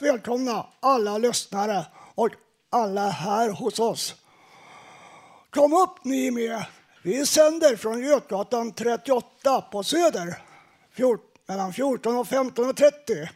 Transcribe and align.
Varmt 0.00 0.14
välkomna 0.14 0.66
alla 0.80 1.18
lyssnare 1.18 1.86
och 2.14 2.28
alla 2.70 3.08
här 3.08 3.50
hos 3.50 3.78
oss. 3.78 4.14
Kom 5.50 5.72
upp 5.72 6.04
ni 6.04 6.30
med. 6.30 6.66
Vi 7.02 7.26
sänder 7.26 7.76
från 7.76 8.04
Götgatan 8.04 8.72
38 8.72 9.60
på 9.60 9.82
Söder 9.82 10.42
mellan 11.48 11.72
14 11.72 12.16
och 12.16 12.26
15.30. 12.26 13.28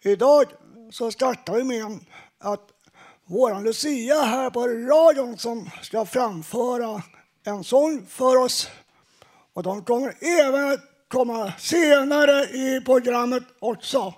Idag 0.00 0.44
så 0.90 1.10
startar 1.10 1.54
vi 1.54 1.64
med 1.64 1.98
att 2.38 2.68
vår 3.24 3.64
Lucia 3.64 4.22
här 4.22 4.50
på 4.50 4.66
radion 4.66 5.38
som 5.38 5.70
ska 5.82 6.06
framföra 6.06 7.02
en 7.44 7.64
sång 7.64 8.06
för 8.06 8.36
oss. 8.36 8.68
Och 9.52 9.62
de 9.62 9.84
kommer 9.84 10.14
även 10.40 10.72
att 10.72 10.80
komma 11.08 11.52
senare 11.58 12.44
i 12.44 12.80
programmet 12.84 13.42
också. 13.58 14.14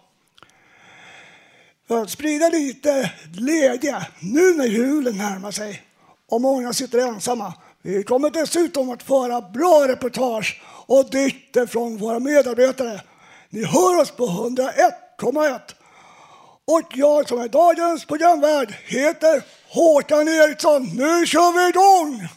För 1.89 2.03
att 2.03 2.11
sprida 2.11 2.49
lite 2.49 3.13
glädje 3.33 4.07
nu 4.21 4.55
när 4.55 4.67
julen 4.67 5.19
närmar 5.19 5.51
sig 5.51 5.83
och 6.29 6.41
många 6.41 6.73
sitter 6.73 6.99
ensamma. 6.99 7.55
Vi 7.83 8.03
kommer 8.03 8.31
dessutom 8.31 8.91
att 8.91 9.03
föra 9.03 9.41
bra 9.41 9.89
reportage 9.89 10.63
och 10.87 11.11
dikter 11.11 11.67
från 11.67 11.97
våra 11.97 12.19
medarbetare. 12.19 13.01
Ni 13.51 13.65
hör 13.65 14.01
oss 14.01 14.11
på 14.11 14.27
101,1. 14.27 15.61
Och 16.65 16.83
jag 16.95 17.29
som 17.29 17.41
är 17.41 17.49
dagens 17.49 18.05
programvärd 18.05 18.75
heter 18.85 19.43
Håkan 19.69 20.29
Eriksson. 20.29 20.83
Nu 20.83 21.27
kör 21.27 21.53
vi 21.53 21.69
igång! 21.69 22.29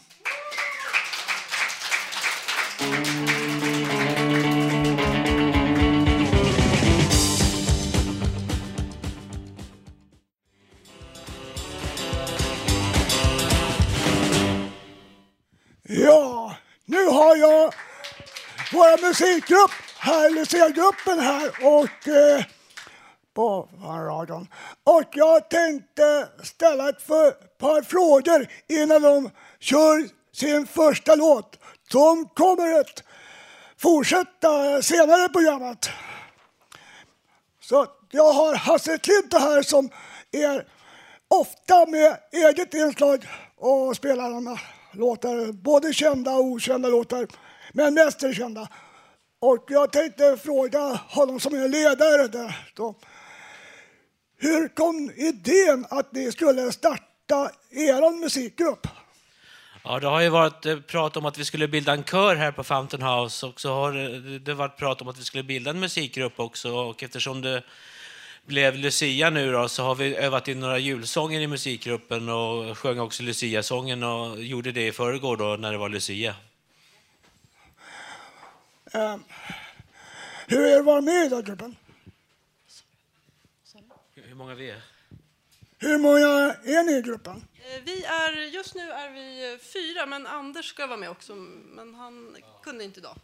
Musikgrupp 19.02 19.70
här, 19.98 20.30
Lucia-gruppen 20.30 21.18
här 21.18 21.48
och 21.62 22.08
eh, 22.08 22.44
på 23.34 23.68
radion. 23.82 24.48
Och 24.84 25.08
jag 25.12 25.50
tänkte 25.50 26.28
ställa 26.42 26.88
ett 26.88 27.02
för, 27.02 27.30
par 27.58 27.82
frågor 27.82 28.48
innan 28.68 29.02
de 29.02 29.30
kör 29.60 30.08
sin 30.32 30.66
första 30.66 31.14
låt 31.14 31.58
som 31.90 32.28
kommer 32.28 32.80
att 32.80 33.02
fortsätta 33.78 34.82
senare 34.82 35.24
i 35.24 35.28
programmet. 35.28 35.90
Så 37.62 37.86
jag 38.10 38.32
har 38.32 38.54
Hasse 38.54 38.98
Klinte 38.98 39.38
här 39.38 39.62
som 39.62 39.90
är 40.32 40.66
ofta 41.28 41.86
med 41.86 42.16
eget 42.32 42.74
inslag 42.74 43.28
och 43.56 43.96
spelar 43.96 44.58
låtar, 44.96 45.52
både 45.52 45.92
kända 45.92 46.32
och 46.32 46.44
okända 46.44 46.88
låtar, 46.88 47.26
men 47.72 47.94
mest 47.94 48.22
är 48.22 48.32
kända. 48.32 48.68
Och 49.40 49.64
jag 49.68 49.92
tänkte 49.92 50.36
fråga 50.44 51.00
honom 51.08 51.40
som 51.40 51.54
är 51.54 51.68
ledare 51.68 52.28
där. 52.28 52.56
Då. 52.74 52.94
Hur 54.38 54.68
kom 54.68 55.10
idén 55.16 55.86
att 55.90 56.12
ni 56.12 56.32
skulle 56.32 56.72
starta 56.72 57.50
er 57.70 58.20
musikgrupp? 58.20 58.86
Ja, 59.84 59.98
det 60.00 60.06
har 60.06 60.20
ju 60.20 60.28
varit 60.28 60.66
eh, 60.66 60.76
prat 60.80 61.16
om 61.16 61.26
att 61.26 61.38
vi 61.38 61.44
skulle 61.44 61.68
bilda 61.68 61.92
en 61.92 62.04
kör 62.04 62.36
här 62.36 62.52
på 62.52 62.64
Fountain 62.64 63.02
House 63.02 63.46
och 63.46 63.60
så 63.60 63.72
har 63.74 63.92
det- 63.92 64.38
det 64.38 64.54
varit 64.54 64.76
prat 64.76 65.00
om 65.02 65.08
att 65.08 65.18
vi 65.18 65.24
skulle 65.24 65.42
bilda 65.44 65.70
en 65.70 65.80
musikgrupp 65.80 66.40
också 66.40 66.70
och 66.72 67.02
eftersom 67.02 67.40
det 67.42 67.62
blev 68.46 68.74
Lucia 68.76 69.30
nu 69.30 69.52
då 69.52 69.68
så 69.68 69.82
har 69.82 69.94
vi 69.94 70.16
övat 70.16 70.48
in 70.48 70.60
några 70.60 70.78
julsånger 70.78 71.40
i 71.40 71.46
musikgruppen 71.46 72.28
och 72.28 72.78
sjöng 72.78 72.98
också 73.00 73.22
Lucia-sången 73.22 74.02
och 74.02 74.42
gjorde 74.42 74.72
det 74.72 74.86
i 74.86 74.92
förrgår 74.92 75.36
då 75.36 75.44
när 75.56 75.72
det 75.72 75.78
var 75.78 75.88
Lucia. 75.88 76.34
Eh, 78.92 79.16
hur 80.46 80.60
är 80.64 80.70
det 80.70 80.78
att 80.78 80.84
vara 80.84 81.00
med 81.00 81.26
i 81.26 81.28
den 81.28 81.44
gruppen? 81.44 81.76
Hur 84.14 84.34
många 84.34 84.54
vi 84.54 84.70
är? 84.70 84.82
Hur 85.78 85.98
många 85.98 86.54
är 86.64 86.84
ni 86.84 86.92
i 86.92 87.02
gruppen? 87.02 87.44
Eh, 87.64 87.82
Vi 87.84 88.04
är, 88.04 88.32
just 88.54 88.74
nu 88.74 88.90
är 88.90 89.10
vi 89.10 89.52
eh, 89.52 89.58
fyra, 89.58 90.06
men 90.06 90.26
Anders 90.26 90.66
ska 90.68 90.86
vara 90.86 90.96
med 90.96 91.10
också, 91.10 91.34
men 91.34 91.94
han 91.94 92.36
kunde 92.62 92.84
inte 92.84 93.00
idag. 93.00 93.16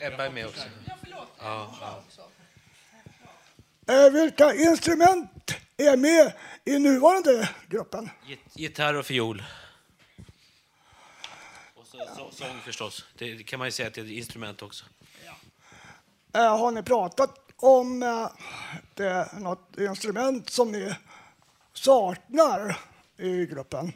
Ebba 0.00 0.24
är 0.26 0.30
med 0.30 0.46
också. 0.46 0.62
Ja, 0.86 0.96
förlåt. 1.02 1.28
Ja, 1.38 2.00
Eh, 3.88 4.10
vilka 4.12 4.54
instrument 4.54 5.54
är 5.76 5.96
med 5.96 6.32
i 6.64 6.78
nuvarande 6.78 7.48
gruppen? 7.68 8.10
Git- 8.26 8.38
Gitarr 8.56 8.94
och 8.94 9.06
fiol. 9.06 9.42
Sång 12.40 12.60
förstås. 12.64 13.04
Det 13.18 13.42
kan 13.42 13.58
man 13.58 13.68
ju 13.68 13.72
säga 13.72 13.88
att 13.88 13.94
det 13.94 14.00
är 14.00 14.04
ett 14.04 14.10
instrument 14.10 14.62
också. 14.62 14.84
Eh, 16.34 16.58
har 16.58 16.70
ni 16.70 16.82
pratat 16.82 17.38
om 17.56 18.02
eh, 18.02 18.28
det 18.94 19.28
något 19.38 19.76
instrument 19.78 20.50
som 20.50 20.72
ni 20.72 20.94
saknar 21.72 22.78
i 23.18 23.46
gruppen? 23.46 23.92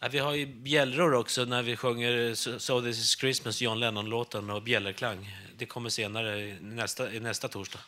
Ja, 0.00 0.08
vi 0.10 0.18
har 0.18 0.34
ju 0.34 0.46
bjällror 0.46 1.14
också 1.14 1.44
när 1.44 1.62
vi 1.62 1.76
sjunger 1.76 2.34
So 2.58 2.80
This 2.80 2.98
Is 2.98 3.18
Christmas, 3.18 3.60
John 3.60 3.80
Lennon-låten 3.80 4.50
och 4.50 4.62
bjällerklang. 4.62 5.36
Det 5.58 5.66
kommer 5.66 5.90
senare, 5.90 6.56
nästa, 6.60 7.04
nästa 7.04 7.48
torsdag. 7.48 7.80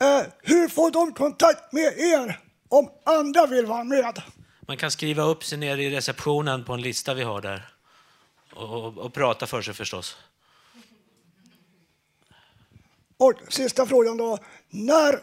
Eh, 0.00 0.26
hur 0.42 0.68
får 0.68 0.90
de 0.90 1.12
kontakt 1.12 1.72
med 1.72 1.98
er 1.98 2.40
om 2.68 2.90
andra 3.04 3.46
vill 3.46 3.66
vara 3.66 3.84
med? 3.84 4.22
Man 4.68 4.76
kan 4.76 4.90
skriva 4.90 5.22
upp 5.22 5.44
sig 5.44 5.58
nere 5.58 5.82
i 5.82 5.90
receptionen 5.90 6.64
på 6.64 6.72
en 6.72 6.80
lista 6.80 7.14
vi 7.14 7.22
har 7.22 7.40
där. 7.40 7.68
Och, 8.52 8.84
och, 8.84 8.98
och 8.98 9.12
prata 9.12 9.46
för 9.46 9.62
sig 9.62 9.74
förstås. 9.74 10.16
Och 13.16 13.32
sista 13.48 13.86
frågan 13.86 14.16
då. 14.16 14.38
När 14.68 15.20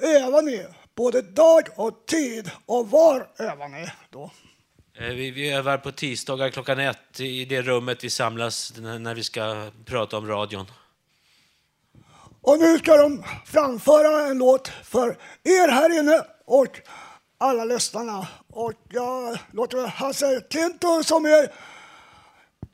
övar 0.00 0.42
ni? 0.42 0.66
Både 0.94 1.22
dag 1.22 1.62
och 1.76 2.06
tid. 2.06 2.50
Och 2.66 2.90
var 2.90 3.28
övar 3.38 3.68
ni 3.68 3.88
då? 4.10 4.30
Eh, 4.94 5.08
Vi, 5.08 5.30
vi 5.30 5.50
övar 5.50 5.78
på 5.78 5.92
tisdagar 5.92 6.50
klockan 6.50 6.78
ett 6.78 7.20
i 7.20 7.44
det 7.44 7.62
rummet 7.62 8.04
vi 8.04 8.10
samlas 8.10 8.72
när 8.76 8.98
när 8.98 9.14
vi 9.14 9.24
ska 9.24 9.70
prata 9.84 10.18
om 10.18 10.28
radion. 10.28 10.66
Och 12.40 12.58
nu 12.58 12.78
ska 12.78 12.96
de 12.96 13.24
framföra 13.46 14.26
en 14.26 14.38
låt 14.38 14.68
för 14.68 15.08
er 15.44 15.68
här 15.68 15.98
inne 15.98 16.20
och 16.44 16.80
alla 17.38 17.64
lyssnarna. 17.64 18.26
Och 18.58 18.72
jag 18.88 19.38
låter 19.52 19.86
Hasse 19.86 20.40
Tinto 20.40 21.02
som 21.04 21.24
är 21.24 21.52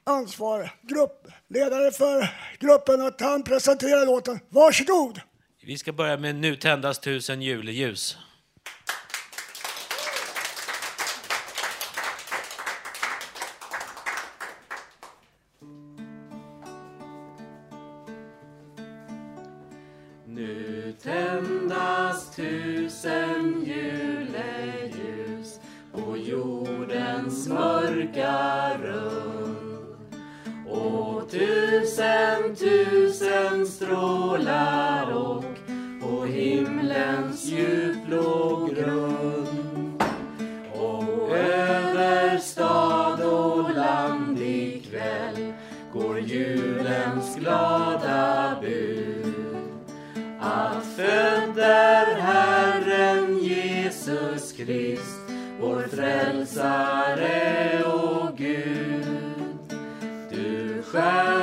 ansvarig 0.04 0.70
gruppledare 0.82 1.90
för 1.90 2.30
gruppen 2.60 3.06
att 3.06 3.20
han 3.20 3.42
presenterar 3.42 4.06
låten. 4.06 4.40
Varsågod! 4.48 5.20
Vi 5.62 5.78
ska 5.78 5.92
börja 5.92 6.16
med 6.16 6.34
Nu 6.34 6.56
tändas 6.56 6.98
tusen 6.98 7.42
juleljus. 7.42 8.18
Strålar 33.94 35.12
och 35.12 35.44
på 36.00 36.24
himlens 36.24 37.44
djupblå 37.44 38.68
grund. 38.74 40.02
Och 40.72 41.36
över 41.36 42.38
stad 42.38 43.22
och 43.22 43.74
land 43.74 44.40
ikväll 44.40 45.52
går 45.92 46.20
julens 46.20 47.36
glada 47.36 48.56
bud. 48.60 49.34
Att 50.40 50.84
född 50.96 51.58
är 51.58 52.20
Herren 52.20 53.38
Jesus 53.38 54.52
Krist, 54.52 55.20
vår 55.60 55.82
frälsare 55.82 57.82
och 57.84 58.36
Gud. 58.36 59.06
Du 60.30 60.82
skär 60.82 61.33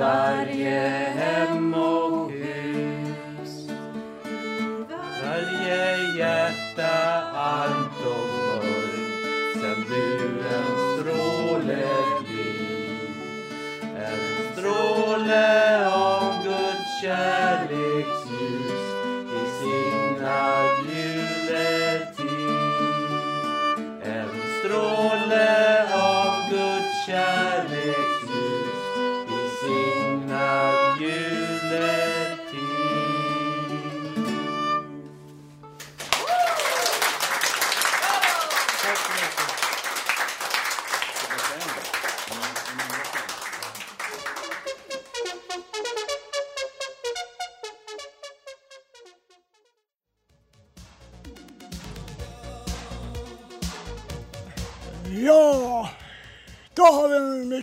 i 0.00 0.55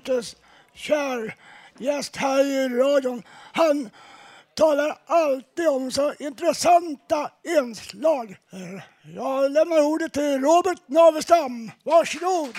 vi 0.09 0.21
kär 0.73 1.35
gäst 1.77 2.15
här 2.15 2.45
i 2.45 2.69
radion. 2.69 3.23
Han 3.53 3.89
talar 4.53 4.97
alltid 5.05 5.67
om 5.67 5.91
så 5.91 6.13
intressanta 6.19 7.31
inslag. 7.44 8.38
Jag 9.15 9.51
lämnar 9.51 9.81
ordet 9.81 10.13
till 10.13 10.41
Robert 10.41 10.81
Navestam. 10.88 11.71
Varsågod! 11.83 12.55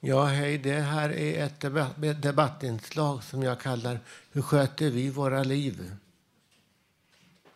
Ja, 0.00 0.24
hej. 0.24 0.58
Det 0.58 0.80
här 0.80 1.10
är 1.10 1.44
ett 1.44 2.22
debattinslag 2.22 3.24
som 3.24 3.42
jag 3.42 3.60
kallar 3.60 3.98
Hur 4.32 4.42
sköter 4.42 4.90
vi 4.90 5.10
våra 5.10 5.42
liv? 5.42 5.92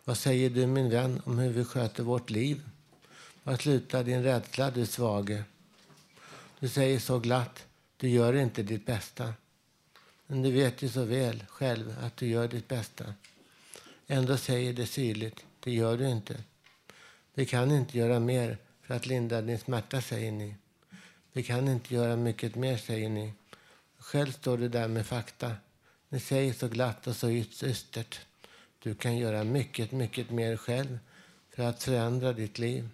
Vad 0.05 0.19
säger 0.19 0.51
du, 0.51 0.67
min 0.67 0.91
vän, 0.91 1.23
om 1.25 1.39
hur 1.39 1.53
vi 1.53 1.65
sköter 1.65 2.03
vårt 2.03 2.31
liv? 2.31 2.61
Var 3.47 3.57
slutar 3.57 4.05
din 4.05 4.23
rädsla, 4.23 4.71
du 4.71 4.87
svage? 4.87 5.45
Du 6.61 6.69
säger 6.69 6.99
så 6.99 7.19
glatt, 7.19 7.67
du 7.97 8.09
gör 8.09 8.35
inte 8.37 8.63
ditt 8.63 8.87
bästa. 8.87 9.35
Men 10.27 10.43
du 10.43 10.53
vet 10.53 10.83
ju 10.83 10.89
så 10.89 11.05
väl 11.05 11.45
själv 11.49 11.97
att 12.03 12.17
du 12.17 12.27
gör 12.27 12.49
ditt 12.49 12.69
bästa. 12.69 13.15
Ändå 14.07 14.37
säger 14.37 14.73
det 14.73 14.87
syrligt, 14.87 15.45
det 15.61 15.71
gör 15.71 15.97
du 15.97 16.09
inte. 16.09 16.37
Vi 17.35 17.47
kan 17.47 17.71
inte 17.71 17.99
göra 17.99 18.21
mer 18.21 18.59
för 18.83 18.95
att 18.95 19.07
lindra 19.07 19.43
din 19.43 19.59
smärta, 19.59 20.03
säger 20.03 20.33
ni. 20.33 20.57
Vi 21.33 21.43
kan 21.43 21.69
inte 21.69 21.95
göra 21.95 22.17
mycket 22.17 22.55
mer, 22.55 22.77
säger 22.77 23.09
ni. 23.09 23.33
Själv 23.99 24.33
står 24.33 24.59
du 24.59 24.69
där 24.69 24.89
med 24.89 25.07
fakta. 25.07 25.53
Ni 26.09 26.21
säger 26.21 26.53
så 26.53 26.69
glatt 26.69 27.07
och 27.07 27.17
så 27.17 27.31
ystert. 27.31 28.21
Du 28.79 28.95
kan 28.95 29.17
göra 29.17 29.45
mycket, 29.45 29.93
mycket 29.93 30.31
mer 30.31 30.57
själv 30.57 30.99
för 31.51 31.63
att 31.63 31.83
förändra 31.83 32.33
ditt 32.33 32.59
liv. 32.59 32.89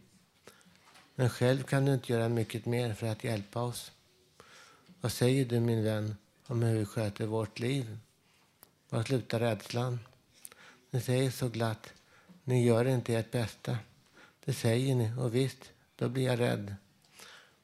Men 1.20 1.30
själv 1.30 1.62
kan 1.62 1.84
du 1.84 1.94
inte 1.94 2.12
göra 2.12 2.28
mycket 2.28 2.66
mer 2.66 2.94
för 2.94 3.06
att 3.06 3.24
hjälpa 3.24 3.62
oss. 3.62 3.92
Vad 5.00 5.12
säger 5.12 5.44
du, 5.44 5.60
min 5.60 5.84
vän, 5.84 6.16
om 6.46 6.62
hur 6.62 6.78
vi 6.78 6.84
sköter 6.84 7.26
vårt 7.26 7.58
liv? 7.58 7.98
Var 8.88 9.02
slutar 9.02 9.40
rädslan? 9.40 9.98
Ni 10.90 11.00
säger 11.00 11.30
så 11.30 11.48
glatt. 11.48 11.92
Ni 12.44 12.66
gör 12.66 12.84
inte 12.84 13.14
ert 13.14 13.30
bästa. 13.30 13.78
Det 14.44 14.52
säger 14.52 14.94
ni, 14.94 15.12
och 15.18 15.34
visst, 15.34 15.72
då 15.96 16.08
blir 16.08 16.24
jag 16.24 16.40
rädd. 16.40 16.74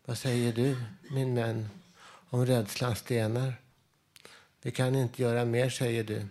Vad 0.05 0.19
säger 0.19 0.53
du, 0.53 0.77
min 1.11 1.35
vän, 1.35 1.69
om 2.31 2.47
rädslans 2.47 2.99
stenar? 2.99 3.55
Vi 4.63 4.71
kan 4.71 4.95
inte 4.95 5.23
göra 5.23 5.45
mer, 5.45 5.71
säger 5.71 6.05
du. 6.05 6.27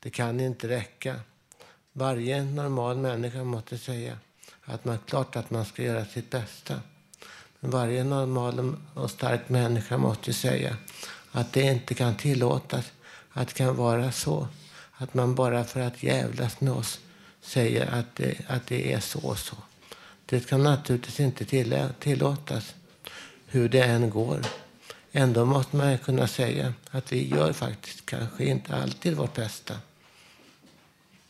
Det 0.00 0.10
kan 0.10 0.40
inte 0.40 0.68
räcka. 0.68 1.20
Varje 1.92 2.44
normal 2.44 2.96
människa 2.96 3.44
måste 3.44 3.78
säga 3.78 4.18
att 4.68 4.84
man 4.84 4.98
klart 5.06 5.36
att 5.36 5.50
man 5.50 5.64
ska 5.64 5.82
göra 5.82 6.04
sitt 6.04 6.30
bästa. 6.30 6.80
Men 7.60 7.70
varje 7.70 8.04
normal 8.04 8.76
och 8.94 9.10
stark 9.10 9.48
människa 9.48 9.98
måste 9.98 10.32
säga 10.32 10.76
att 11.32 11.52
det 11.52 11.62
inte 11.62 11.94
kan 11.94 12.16
tillåtas 12.16 12.92
att 13.30 13.48
det 13.48 13.54
kan 13.54 13.76
vara 13.76 14.12
så 14.12 14.48
att 14.92 15.14
man 15.14 15.34
bara 15.34 15.64
för 15.64 15.80
att 15.80 16.02
jävlas 16.02 16.60
med 16.60 16.72
oss 16.72 17.00
säger 17.40 17.94
att 17.94 18.16
det, 18.16 18.34
att 18.48 18.66
det 18.66 18.92
är 18.92 19.00
så 19.00 19.20
och 19.20 19.38
så. 19.38 19.56
Det 20.26 20.48
kan 20.48 20.62
naturligtvis 20.62 21.20
inte 21.20 21.44
tillåtas 22.00 22.74
hur 23.46 23.68
det 23.68 23.82
än 23.82 24.10
går. 24.10 24.40
Ändå 25.12 25.44
måste 25.44 25.76
man 25.76 25.98
kunna 25.98 26.26
säga 26.26 26.74
att 26.90 27.12
vi 27.12 27.28
gör 27.28 27.52
faktiskt 27.52 28.06
kanske 28.06 28.44
inte 28.44 28.76
alltid 28.76 29.16
vårt 29.16 29.34
bästa. 29.34 29.74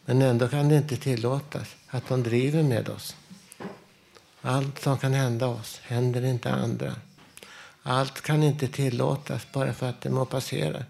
Men 0.04 0.22
ändå 0.22 0.48
kan 0.48 0.68
det 0.68 0.76
inte 0.76 0.96
tillåtas 0.96 1.76
att 1.88 2.08
de 2.08 2.22
driver 2.22 2.62
med 2.62 2.88
oss. 2.88 3.16
Allt 4.42 4.78
som 4.78 4.98
kan 4.98 5.14
hända 5.14 5.46
oss 5.46 5.80
händer 5.82 6.24
inte 6.24 6.50
andra. 6.50 6.94
Allt 7.82 8.20
kan 8.20 8.42
inte 8.42 8.68
tillåtas 8.68 9.46
bara 9.52 9.74
för 9.74 9.88
att 9.88 10.00
det 10.00 10.10
må 10.10 10.24
passera. 10.24 10.84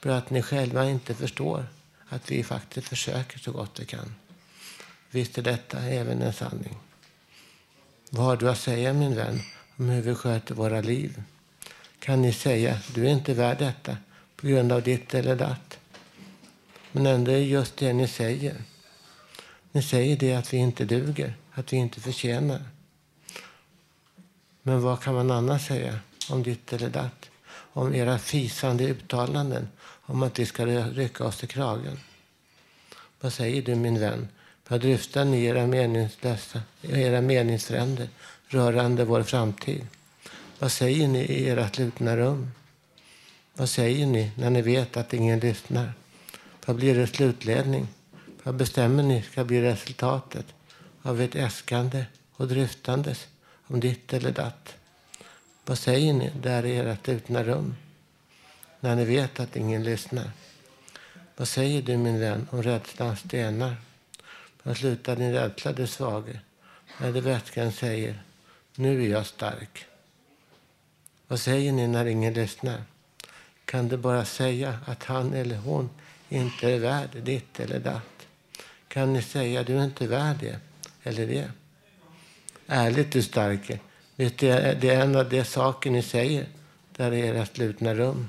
För 0.00 0.10
att 0.10 0.30
ni 0.30 0.42
själva 0.42 0.90
inte 0.90 1.14
förstår 1.14 1.66
att 2.08 2.30
vi 2.30 2.44
faktiskt 2.44 2.88
försöker 2.88 3.38
så 3.38 3.52
gott 3.52 3.80
vi 3.80 3.84
kan. 3.84 4.14
Visst 5.10 5.38
är 5.38 5.42
detta 5.42 5.78
även 5.78 6.22
en 6.22 6.32
sanning. 6.32 6.76
Vad 8.10 8.24
har 8.24 8.36
du 8.36 8.50
att 8.50 8.58
säga 8.58 8.92
min 8.92 9.16
vän 9.16 9.40
om 9.76 9.88
hur 9.88 10.02
vi 10.02 10.14
sköter 10.14 10.54
våra 10.54 10.80
liv? 10.80 11.22
Kan 11.98 12.22
ni 12.22 12.32
säga 12.32 12.78
du 12.94 13.06
är 13.06 13.10
inte 13.10 13.34
värd 13.34 13.58
detta 13.58 13.96
på 14.36 14.46
grund 14.46 14.72
av 14.72 14.82
ditt 14.82 15.14
eller 15.14 15.36
datt? 15.36 15.78
Men 16.92 17.06
ändå 17.06 17.30
är 17.30 17.36
det 17.36 17.44
just 17.44 17.76
det 17.76 17.92
ni 17.92 18.08
säger. 18.08 18.56
Ni 19.72 19.82
säger 19.82 20.16
det 20.16 20.34
att 20.34 20.52
vi 20.52 20.56
inte 20.56 20.84
duger, 20.84 21.34
att 21.52 21.72
vi 21.72 21.76
inte 21.76 22.00
förtjänar. 22.00 22.62
Men 24.68 24.80
vad 24.80 25.00
kan 25.00 25.14
man 25.14 25.30
annars 25.30 25.66
säga 25.66 25.98
om 26.30 26.42
ditt 26.42 26.72
eller 26.72 26.88
datt? 26.88 27.30
Om 27.50 27.94
era 27.94 28.18
fisande 28.18 28.84
uttalanden 28.84 29.68
om 29.82 30.22
att 30.22 30.38
vi 30.38 30.46
ska 30.46 30.66
rycka 30.66 31.24
oss 31.24 31.44
i 31.44 31.46
kragen. 31.46 32.00
Vad 33.20 33.32
säger 33.32 33.62
du 33.62 33.74
min 33.74 34.00
vän? 34.00 34.28
Vad 34.68 34.80
dryftar 34.80 35.24
ni 35.24 35.44
era 35.44 35.66
meningslösa, 35.66 36.62
era 36.82 37.20
meningsfränder 37.20 38.08
rörande 38.48 39.04
vår 39.04 39.22
framtid? 39.22 39.86
Vad 40.58 40.72
säger 40.72 41.08
ni 41.08 41.18
i 41.18 41.48
era 41.48 41.68
slutna 41.68 42.16
rum? 42.16 42.50
Vad 43.54 43.68
säger 43.68 44.06
ni 44.06 44.30
när 44.34 44.50
ni 44.50 44.62
vet 44.62 44.96
att 44.96 45.14
ingen 45.14 45.40
lyssnar? 45.40 45.92
Vad 46.66 46.76
blir 46.76 46.98
er 46.98 47.06
slutledning? 47.06 47.88
Vad 48.42 48.54
bestämmer 48.54 49.02
ni 49.02 49.22
ska 49.22 49.44
bli 49.44 49.62
resultatet 49.62 50.46
av 51.02 51.20
ett 51.20 51.34
äskande 51.34 52.04
och 52.32 52.48
dryftandes 52.48 53.26
om 53.68 53.80
ditt 53.80 54.12
eller 54.12 54.30
datt? 54.30 54.74
Vad 55.64 55.78
säger 55.78 56.12
ni 56.12 56.32
där 56.42 56.66
i 56.66 56.76
ert 56.76 57.08
utna 57.08 57.44
rum 57.44 57.76
när 58.80 58.96
ni 58.96 59.04
vet 59.04 59.40
att 59.40 59.56
ingen 59.56 59.84
lyssnar? 59.84 60.30
Vad 61.36 61.48
säger 61.48 61.82
du 61.82 61.96
min 61.96 62.20
vän 62.20 62.48
om 62.50 62.62
rädslans 62.62 63.20
stenar? 63.20 63.76
Vad 64.62 64.76
slutar 64.76 65.16
din 65.16 65.32
rädsla 65.32 65.72
du 65.72 65.86
svage? 65.86 66.40
När 67.00 67.12
det 67.12 67.20
vätskan 67.20 67.72
säger 67.72 68.22
nu 68.74 69.04
är 69.04 69.08
jag 69.08 69.26
stark. 69.26 69.86
Vad 71.26 71.40
säger 71.40 71.72
ni 71.72 71.88
när 71.88 72.06
ingen 72.06 72.34
lyssnar? 72.34 72.82
Kan 73.64 73.88
du 73.88 73.96
bara 73.96 74.24
säga 74.24 74.78
att 74.86 75.04
han 75.04 75.32
eller 75.32 75.56
hon 75.56 75.90
inte 76.28 76.70
är 76.70 76.78
värd 76.78 77.10
ditt 77.22 77.60
eller 77.60 77.80
datt? 77.80 78.26
Kan 78.88 79.12
ni 79.12 79.22
säga 79.22 79.62
du 79.62 79.78
är 79.78 79.84
inte 79.84 80.06
värd 80.06 80.36
det 80.40 80.60
eller 81.02 81.26
det? 81.26 81.50
Ärligt 82.70 83.12
du 83.12 83.22
starke, 83.22 83.78
vet 84.16 84.38
du, 84.38 84.46
det 84.80 84.90
är 84.90 85.00
en 85.00 85.16
av 85.16 85.28
de 85.28 85.44
saker 85.44 85.90
ni 85.90 86.02
säger 86.02 86.46
där 86.96 87.12
i 87.12 87.20
era 87.20 87.46
slutna 87.46 87.94
rum, 87.94 88.28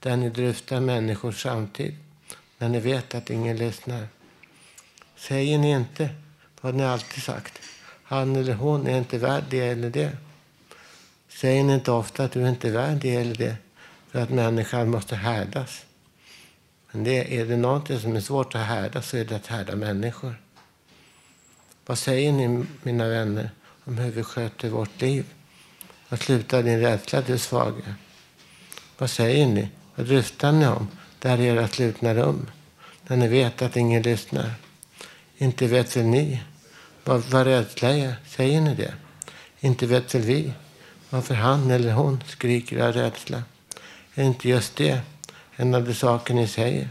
där 0.00 0.16
ni 0.16 0.30
dryftar 0.30 0.80
människors 0.80 1.42
samtid, 1.42 1.96
när 2.58 2.68
ni 2.68 2.80
vet 2.80 3.14
att 3.14 3.30
ingen 3.30 3.56
lyssnar. 3.56 4.06
Säger 5.16 5.58
ni 5.58 5.70
inte 5.70 6.08
vad 6.60 6.74
ni 6.74 6.84
alltid 6.84 7.22
sagt? 7.22 7.58
Han 8.02 8.36
eller 8.36 8.54
hon 8.54 8.86
är 8.86 8.98
inte 8.98 9.18
värd 9.18 9.44
det 9.50 9.60
eller 9.60 9.90
det. 9.90 10.16
Säger 11.28 11.64
ni 11.64 11.74
inte 11.74 11.92
ofta 11.92 12.24
att 12.24 12.32
du 12.32 12.48
inte 12.48 12.68
är 12.68 12.72
värd 12.72 12.96
det 12.96 13.14
eller 13.14 13.34
det 13.34 13.56
för 14.10 14.22
att 14.22 14.30
människan 14.30 14.90
måste 14.90 15.16
härdas? 15.16 15.84
Men 16.90 17.04
det, 17.04 17.38
är 17.38 17.46
det 17.46 17.56
någonting 17.56 18.00
som 18.00 18.16
är 18.16 18.20
svårt 18.20 18.54
att 18.54 18.66
härda 18.66 19.02
så 19.02 19.16
är 19.16 19.24
det 19.24 19.36
att 19.36 19.46
härda 19.46 19.76
människor. 19.76 20.34
Vad 21.86 21.98
säger 21.98 22.32
ni, 22.32 22.66
mina 22.82 23.08
vänner, 23.08 23.50
om 23.90 23.98
hur 23.98 24.10
vi 24.10 24.22
sköter 24.22 24.68
vårt 24.68 25.00
liv? 25.00 25.24
Vad 26.08 26.20
slutar 26.20 26.62
din 26.62 26.80
rädsla, 26.80 27.20
du 27.20 27.38
svage? 27.38 27.94
Vad 28.98 29.10
säger 29.10 29.46
ni? 29.46 29.68
Vad 29.94 30.06
dryftar 30.06 30.52
ni 30.52 30.66
om 30.66 30.88
där 31.18 31.40
i 31.40 31.46
era 31.46 31.68
slutna 31.68 32.14
rum? 32.14 32.46
När 33.06 33.16
ni 33.16 33.28
vet 33.28 33.62
att 33.62 33.76
ingen 33.76 34.02
lyssnar. 34.02 34.54
Inte 35.36 35.66
vet 35.66 35.96
väl 35.96 36.04
ni 36.04 36.42
vad, 37.04 37.20
vad 37.20 37.46
rädsla 37.46 37.88
är? 37.88 38.14
Säger 38.26 38.60
ni 38.60 38.74
det? 38.74 38.94
Inte 39.60 39.86
vet 39.86 40.14
väl 40.14 40.22
vi 40.22 40.52
varför 41.10 41.34
han 41.34 41.70
eller 41.70 41.92
hon 41.92 42.22
skriker 42.26 42.78
av 42.78 42.92
rädsla? 42.92 43.42
Är 44.14 44.24
inte 44.24 44.48
just 44.48 44.76
det 44.76 45.00
en 45.56 45.74
av 45.74 45.84
de 45.84 45.94
saker 45.94 46.34
ni 46.34 46.48
säger? 46.48 46.88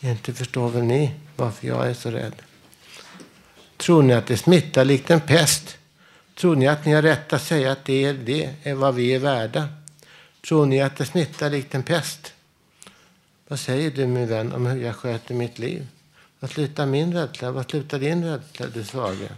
Inte 0.00 0.34
förstår 0.34 0.68
väl 0.68 0.82
ni 0.82 1.14
varför 1.36 1.68
jag 1.68 1.88
är 1.88 1.94
så 1.94 2.10
rädd? 2.10 2.34
Tror 3.76 4.02
ni 4.02 4.12
att 4.12 4.26
det 4.26 4.36
smittar 4.36 4.84
likt 4.84 5.10
en 5.10 5.20
pest? 5.20 5.78
Tror 6.34 6.56
ni 6.56 6.68
att 6.68 6.84
ni 6.84 6.92
har 6.92 7.02
rätt 7.02 7.32
att 7.32 7.42
säga 7.42 7.72
att 7.72 7.84
det 7.84 8.04
är 8.04 8.14
det 8.14 8.50
är 8.62 8.74
vad 8.74 8.94
vi 8.94 9.14
är 9.14 9.18
värda? 9.18 9.68
Tror 10.48 10.66
ni 10.66 10.82
att 10.82 10.96
det 10.96 11.04
smittar 11.04 11.50
likt 11.50 11.74
en 11.74 11.82
pest? 11.82 12.32
Vad 13.48 13.60
säger 13.60 13.90
du 13.90 14.06
min 14.06 14.28
vän 14.28 14.52
om 14.52 14.66
hur 14.66 14.82
jag 14.82 14.96
sköter 14.96 15.34
mitt 15.34 15.58
liv? 15.58 15.86
Vad 16.40 16.50
slutar 16.50 16.86
min 16.86 17.14
rädsla? 17.14 17.50
Vad 17.50 17.70
slutar 17.70 17.98
din 17.98 18.24
rädsla, 18.24 18.66
du 18.66 18.84
svaga? 18.84 19.28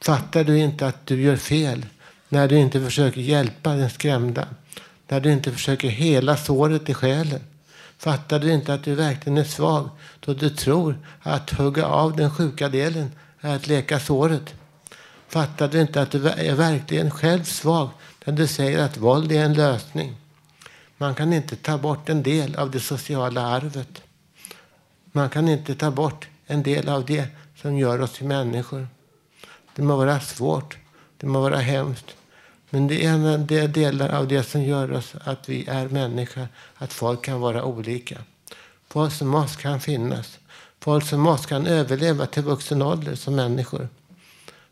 Fattar 0.00 0.44
du 0.44 0.58
inte 0.58 0.86
att 0.86 1.06
du 1.06 1.22
gör 1.22 1.36
fel 1.36 1.86
när 2.28 2.48
du 2.48 2.58
inte 2.58 2.80
försöker 2.80 3.20
hjälpa 3.20 3.74
den 3.74 3.90
skrämda? 3.90 4.48
När 5.08 5.20
du 5.20 5.32
inte 5.32 5.52
försöker 5.52 5.88
hela 5.88 6.36
såret 6.36 6.88
i 6.88 6.94
själen? 6.94 7.40
Fattar 7.98 8.38
du 8.38 8.52
inte 8.52 8.74
att 8.74 8.84
du 8.84 8.94
verkligen 8.94 9.38
är 9.38 9.44
svag 9.44 9.88
då 10.20 10.34
du 10.34 10.50
tror 10.50 10.98
att 11.22 11.50
hugga 11.50 11.86
av 11.86 12.16
den 12.16 12.30
sjuka 12.30 12.68
delen 12.68 13.12
är 13.40 13.56
att 13.56 13.66
leka 13.66 14.00
såret? 14.00 14.54
Fattar 15.30 15.68
du 15.68 15.80
inte 15.80 16.02
att 16.02 16.10
du 16.10 16.28
är 16.28 16.54
verkligen 16.54 17.10
själv 17.10 17.44
svag 17.44 17.88
när 18.24 18.32
du 18.32 18.46
säger 18.46 18.78
att 18.78 18.96
våld 18.96 19.32
är 19.32 19.44
en 19.44 19.54
lösning? 19.54 20.16
Man 20.96 21.14
kan 21.14 21.32
inte 21.32 21.56
ta 21.56 21.78
bort 21.78 22.08
en 22.08 22.22
del 22.22 22.56
av 22.56 22.70
det 22.70 22.80
sociala 22.80 23.46
arvet. 23.46 24.02
Man 25.12 25.30
kan 25.30 25.48
inte 25.48 25.74
ta 25.74 25.90
bort 25.90 26.28
en 26.46 26.62
del 26.62 26.88
av 26.88 27.04
det 27.04 27.26
som 27.56 27.76
gör 27.76 28.00
oss 28.00 28.12
till 28.12 28.26
människor. 28.26 28.88
Det 29.74 29.82
må 29.82 29.96
vara 29.96 30.20
svårt, 30.20 30.78
det 31.16 31.26
må 31.26 31.40
vara 31.40 31.58
hemskt. 31.58 32.16
Men 32.70 32.88
det 32.88 33.04
är 33.04 33.12
en 33.12 33.46
del 33.46 33.72
delar 33.72 34.08
av 34.08 34.28
det 34.28 34.42
som 34.42 34.62
gör 34.62 34.92
oss 34.92 35.14
att 35.24 35.48
vi 35.48 35.66
är 35.68 35.88
människor, 35.88 36.48
att 36.74 36.92
folk 36.92 37.24
kan 37.24 37.40
vara 37.40 37.64
olika. 37.64 38.18
Folk 38.88 39.12
som 39.12 39.34
oss 39.34 39.56
kan 39.56 39.80
finnas. 39.80 40.38
Folk 40.80 41.08
som 41.08 41.26
oss 41.26 41.46
kan 41.46 41.66
överleva 41.66 42.26
till 42.26 42.42
vuxen 42.42 42.82
ålder 42.82 43.14
som 43.14 43.36
människor. 43.36 43.88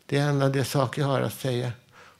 Det 0.09 0.17
är 0.17 0.29
en 0.29 0.41
av 0.41 0.51
de 0.51 0.63
saker 0.63 1.01
jag 1.01 1.07
har 1.07 1.21
att 1.21 1.39
säga 1.39 1.71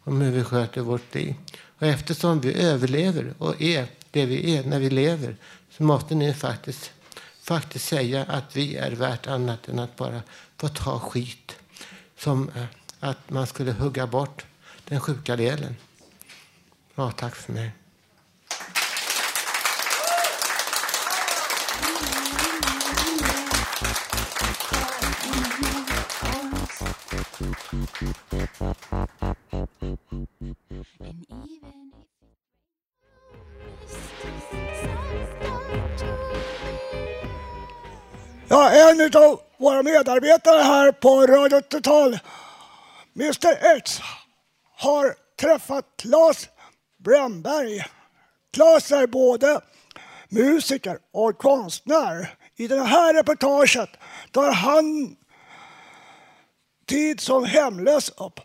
om 0.04 0.22
hur 0.22 0.32
vi 0.32 0.44
sköter 0.44 0.82
vårt 0.82 1.16
liv. 1.16 1.36
Och 1.80 1.88
eftersom 1.88 2.42
vi 2.42 2.62
överlever 2.62 3.34
och 3.38 3.62
är 3.62 3.88
det 4.12 4.26
vi 4.26 4.56
är 4.58 4.64
när 4.64 4.80
vi 4.80 4.90
lever 4.90 5.36
så 5.70 5.84
måste 5.84 6.16
ni 6.16 6.34
faktiskt, 6.34 6.92
faktiskt 7.42 7.88
säga 7.88 8.24
att 8.24 8.56
vi 8.56 8.76
är 8.76 8.92
värt 8.92 9.28
annat 9.28 9.68
än 9.68 9.80
att 9.80 9.96
bara 9.96 10.22
få 10.58 10.68
ta 10.68 11.00
skit. 11.00 11.56
Som 12.18 12.50
eh, 12.50 12.64
att 13.00 13.30
man 13.30 13.48
skulle 13.48 13.72
hugga 13.72 14.08
bort 14.08 14.46
den 14.86 15.00
sjuka 15.00 15.36
delen. 15.36 15.76
Ja, 16.96 17.12
tack 17.12 17.36
för 17.36 17.54
mig. 17.54 17.72
Ja, 38.52 38.72
en 38.72 39.02
av 39.16 39.42
våra 39.58 39.84
medarbetare 39.84 40.62
här 40.62 40.92
på 40.92 41.28
Radio 41.28 41.62
Total, 41.62 42.20
Mr 43.16 43.76
X, 43.78 44.00
har 44.76 45.16
träffat 45.40 45.86
Claes 45.98 46.50
Brännberg. 47.04 47.86
Claes 48.54 48.92
är 48.92 49.08
både 49.08 49.62
musiker 50.30 50.98
och 51.14 51.38
konstnär. 51.38 52.36
I 52.56 52.68
det 52.68 52.84
här 52.84 53.14
reportaget 53.14 53.90
tar 54.32 54.52
han 54.52 55.16
tid 56.88 57.20
som 57.20 57.46
hemlös 57.46 58.10
upp 58.10 58.40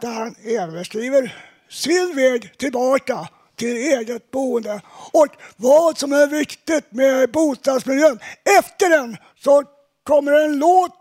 där 0.00 0.12
han 0.12 0.34
även 0.44 0.84
skriver 0.84 1.36
sin 1.68 2.16
väg 2.16 2.58
tillbaka 2.58 3.28
till 3.58 3.76
eget 3.76 4.30
boende 4.30 4.80
och 5.12 5.26
vad 5.56 5.98
som 5.98 6.12
är 6.12 6.26
viktigt 6.26 6.92
med 6.92 7.30
bostadsmiljön. 7.30 8.18
Efter 8.58 8.90
den 8.90 9.16
så 9.36 9.62
kommer 10.02 10.32
en 10.32 10.58
låt 10.58 10.92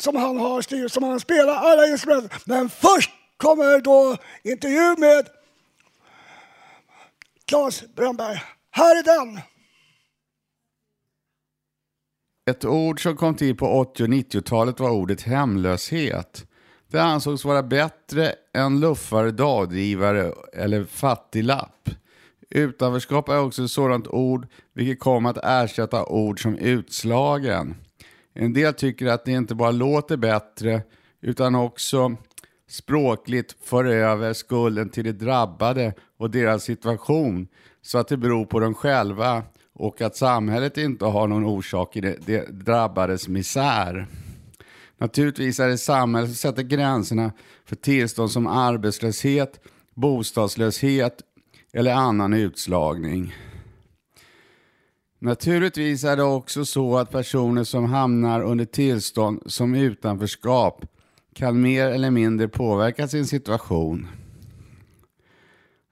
som 0.00 0.16
han 0.16 0.36
har 0.36 0.62
skrivit, 0.62 0.92
som 0.92 1.02
han 1.02 1.20
spelar 1.20 1.54
alla 1.54 1.86
instrument. 1.86 2.32
Men 2.44 2.68
först 2.68 3.10
kommer 3.36 3.80
då 3.80 4.16
intervju 4.42 4.96
med 4.98 5.26
Claes 7.44 7.94
Brandberg. 7.94 8.42
Här 8.70 8.96
är 8.96 9.02
den! 9.02 9.40
Ett 12.50 12.64
ord 12.64 13.02
som 13.02 13.16
kom 13.16 13.34
till 13.34 13.56
på 13.56 13.66
80 13.66 14.02
och 14.02 14.08
90-talet 14.08 14.80
var 14.80 14.90
ordet 14.90 15.22
hemlöshet. 15.22 16.46
Det 16.90 17.02
ansågs 17.02 17.44
vara 17.44 17.62
bättre 17.62 18.32
än 18.52 18.80
luffare, 18.80 19.30
dagdrivare 19.30 20.32
eller 20.52 20.84
fattiglapp. 20.84 21.90
Utanförskap 22.50 23.28
är 23.28 23.40
också 23.40 23.64
ett 23.64 23.70
sådant 23.70 24.08
ord 24.08 24.46
vilket 24.72 25.00
kom 25.00 25.26
att 25.26 25.38
ersätta 25.42 26.06
ord 26.06 26.42
som 26.42 26.58
utslagen. 26.58 27.74
En 28.34 28.52
del 28.52 28.74
tycker 28.74 29.06
att 29.06 29.24
det 29.24 29.32
inte 29.32 29.54
bara 29.54 29.70
låter 29.70 30.16
bättre 30.16 30.82
utan 31.20 31.54
också 31.54 32.16
språkligt 32.68 33.56
för 33.64 33.84
över 33.84 34.32
skulden 34.32 34.88
till 34.88 35.04
de 35.04 35.12
drabbade 35.12 35.94
och 36.18 36.30
deras 36.30 36.62
situation 36.62 37.48
så 37.82 37.98
att 37.98 38.08
det 38.08 38.16
beror 38.16 38.46
på 38.46 38.60
dem 38.60 38.74
själva 38.74 39.42
och 39.74 40.00
att 40.00 40.16
samhället 40.16 40.78
inte 40.78 41.04
har 41.04 41.26
någon 41.26 41.44
orsak 41.44 41.96
i 41.96 42.00
de 42.00 42.40
drabbades 42.50 43.28
misär. 43.28 44.06
Naturligtvis 44.98 45.60
är 45.60 45.68
det 45.68 45.78
samhället 45.78 46.30
som 46.30 46.36
sätter 46.36 46.62
gränserna 46.62 47.32
för 47.64 47.76
tillstånd 47.76 48.30
som 48.30 48.46
arbetslöshet, 48.46 49.60
bostadslöshet 49.94 51.22
eller 51.72 51.94
annan 51.94 52.32
utslagning. 52.32 53.34
Naturligtvis 55.18 56.04
är 56.04 56.16
det 56.16 56.22
också 56.22 56.64
så 56.64 56.98
att 56.98 57.10
personer 57.10 57.64
som 57.64 57.84
hamnar 57.84 58.40
under 58.42 58.64
tillstånd 58.64 59.42
som 59.46 59.74
utanförskap 59.74 60.84
kan 61.34 61.60
mer 61.60 61.86
eller 61.86 62.10
mindre 62.10 62.48
påverka 62.48 63.08
sin 63.08 63.26
situation. 63.26 64.08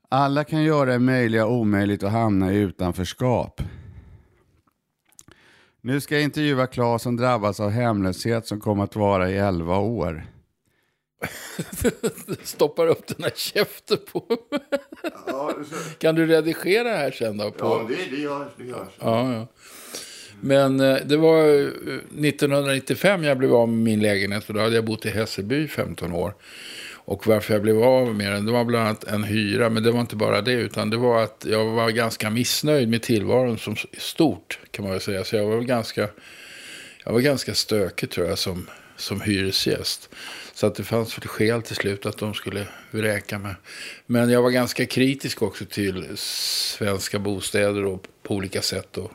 Alla 0.08 0.44
kan 0.44 0.62
göra 0.62 0.92
det 0.92 0.98
möjliga 0.98 1.46
omöjligt 1.46 2.02
att 2.02 2.12
hamna 2.12 2.52
i 2.52 2.56
utanförskap. 2.56 3.62
Nu 5.86 6.00
ska 6.00 6.14
jag 6.14 6.24
intervjua 6.24 6.66
Claes 6.66 7.02
som 7.02 7.16
drabbas 7.16 7.60
av 7.60 7.70
hemlöshet 7.70 8.46
som 8.46 8.60
kommer 8.60 8.84
att 8.84 8.96
vara 8.96 9.30
i 9.30 9.36
11 9.36 9.78
år. 9.78 10.26
Stoppar 12.42 12.86
upp 12.86 13.06
den 13.06 13.22
här 13.24 13.32
käften 13.36 13.98
på 14.12 14.24
Ja, 15.26 15.54
Kan 15.98 16.14
du 16.14 16.26
redigera 16.26 16.88
här 16.88 17.10
sen 17.10 17.36
då? 17.36 17.50
På... 17.50 17.66
ja 17.66 17.86
det, 17.88 18.16
det 18.16 18.22
görs. 18.22 18.48
Det 18.56 18.64
görs. 18.64 18.88
Ja, 18.98 19.32
ja. 19.32 19.46
Men 20.40 20.80
eh, 20.80 20.96
det 21.04 21.16
var 21.16 21.38
eh, 21.38 21.68
1995 22.24 23.24
jag 23.24 23.38
blev 23.38 23.54
av 23.54 23.68
med 23.68 23.78
min 23.78 24.00
lägenhet. 24.00 24.44
För 24.44 24.52
då 24.52 24.60
hade 24.60 24.74
jag 24.74 24.84
bott 24.84 25.06
i 25.06 25.10
Hässelby 25.10 25.64
i 25.64 25.68
15 25.68 26.12
år. 26.12 26.34
Och 27.04 27.26
varför 27.26 27.54
jag 27.54 27.62
blev 27.62 27.82
av 27.82 28.14
med 28.14 28.32
den, 28.32 28.46
det 28.46 28.52
var 28.52 28.64
bland 28.64 28.86
annat 28.88 29.04
en 29.04 29.24
hyra. 29.24 29.70
Men 29.70 29.82
det 29.82 29.90
var 29.90 30.00
inte 30.00 30.16
bara 30.16 30.40
det, 30.40 30.52
utan 30.52 30.90
det 30.90 30.96
var 30.96 31.22
att 31.22 31.46
jag 31.48 31.64
var 31.64 31.90
ganska 31.90 32.30
missnöjd 32.30 32.88
med 32.88 33.02
tillvaron 33.02 33.58
som 33.58 33.76
stort, 33.98 34.58
kan 34.70 34.82
man 34.82 34.92
väl 34.92 35.00
säga. 35.00 35.24
Så 35.24 35.36
jag 35.36 35.46
var 35.46 35.56
väl 35.56 35.66
ganska, 35.66 36.08
jag 37.04 37.12
var 37.12 37.20
ganska 37.20 37.54
stökig 37.54 38.10
tror 38.10 38.28
jag 38.28 38.38
som, 38.38 38.66
som 38.96 39.20
hyresgäst. 39.20 40.08
Så 40.54 40.66
att 40.66 40.74
det 40.74 40.84
fanns 40.84 41.18
väl 41.18 41.28
skäl 41.28 41.62
till 41.62 41.76
slut 41.76 42.06
att 42.06 42.18
de 42.18 42.34
skulle 42.34 42.66
vräka 42.90 43.38
mig. 43.38 43.54
Men 44.06 44.30
jag 44.30 44.42
var 44.42 44.50
ganska 44.50 44.86
kritisk 44.86 45.42
också 45.42 45.64
till 45.64 46.06
svenska 46.16 47.18
bostäder 47.18 47.84
och 47.84 48.06
på 48.22 48.34
olika 48.34 48.62
sätt. 48.62 48.98
Och, 48.98 49.12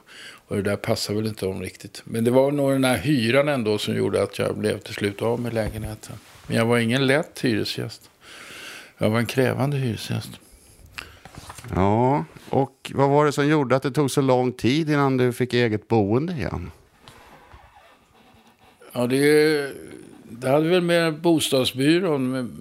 och 0.47 0.55
det 0.55 0.61
där 0.61 0.75
passade 0.75 1.19
väl 1.19 1.27
inte 1.27 1.45
om 1.45 1.61
riktigt. 1.61 2.01
Men 2.03 2.23
det 2.23 2.31
var 2.31 2.51
nog 2.51 2.71
den 2.71 2.83
här 2.83 2.97
hyran 2.97 3.49
ändå 3.49 3.77
som 3.77 3.95
gjorde 3.95 4.23
att 4.23 4.39
jag 4.39 4.57
blev 4.57 4.79
till 4.79 4.93
slut 4.93 5.21
av 5.21 5.39
med 5.39 5.53
lägenheten. 5.53 6.15
Men 6.49 6.57
jag 6.57 6.65
var 6.65 6.77
ingen 6.77 7.07
lätt 7.07 7.39
hyresgäst. 7.39 8.09
Jag 8.97 9.09
var 9.09 9.19
en 9.19 9.25
krävande 9.25 9.77
hyresgäst. 9.77 10.29
Ja, 11.75 12.25
och 12.49 12.91
vad 12.95 13.09
var 13.09 13.25
det 13.25 13.31
som 13.31 13.47
gjorde 13.47 13.75
att 13.75 13.83
det 13.83 13.91
tog 13.91 14.11
så 14.11 14.21
lång 14.21 14.51
tid 14.51 14.89
innan 14.89 15.17
du 15.17 15.33
fick 15.33 15.53
eget 15.53 15.87
boende 15.87 16.33
igen? 16.33 16.71
Ja, 18.91 19.07
det, 19.07 19.73
det 20.23 20.49
hade 20.49 20.69
väl 20.69 20.81
med 20.81 21.21
bostadsbyrån 21.21 22.51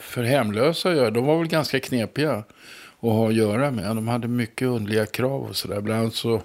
för 0.00 0.22
hemlösa 0.22 0.90
att 0.90 0.96
göra. 0.96 1.10
De 1.10 1.24
var 1.24 1.38
väl 1.38 1.48
ganska 1.48 1.80
knepiga 1.80 2.32
att 2.32 2.46
ha 3.00 3.28
att 3.28 3.34
göra 3.34 3.70
med. 3.70 3.96
De 3.96 4.08
hade 4.08 4.28
mycket 4.28 4.68
underliga 4.68 5.06
krav 5.06 5.42
och 5.42 5.56
sådär. 5.56 5.80
Bland 5.80 6.00
annat 6.00 6.14
så 6.14 6.42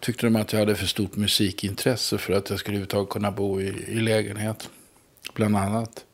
tyckte 0.00 0.26
de 0.26 0.36
att 0.36 0.52
jag 0.52 0.60
hade 0.60 0.74
för 0.74 0.86
stort 0.86 1.16
musikintresse 1.16 2.18
för 2.18 2.32
att 2.32 2.50
jag 2.50 2.58
skulle 2.58 2.74
överhuvudtaget 2.74 3.10
kunna 3.10 3.30
bo 3.30 3.60
i, 3.60 3.84
i 3.88 4.00
lägenhet. 4.00 4.70
Bland 5.48 5.56
annat. 5.56 6.04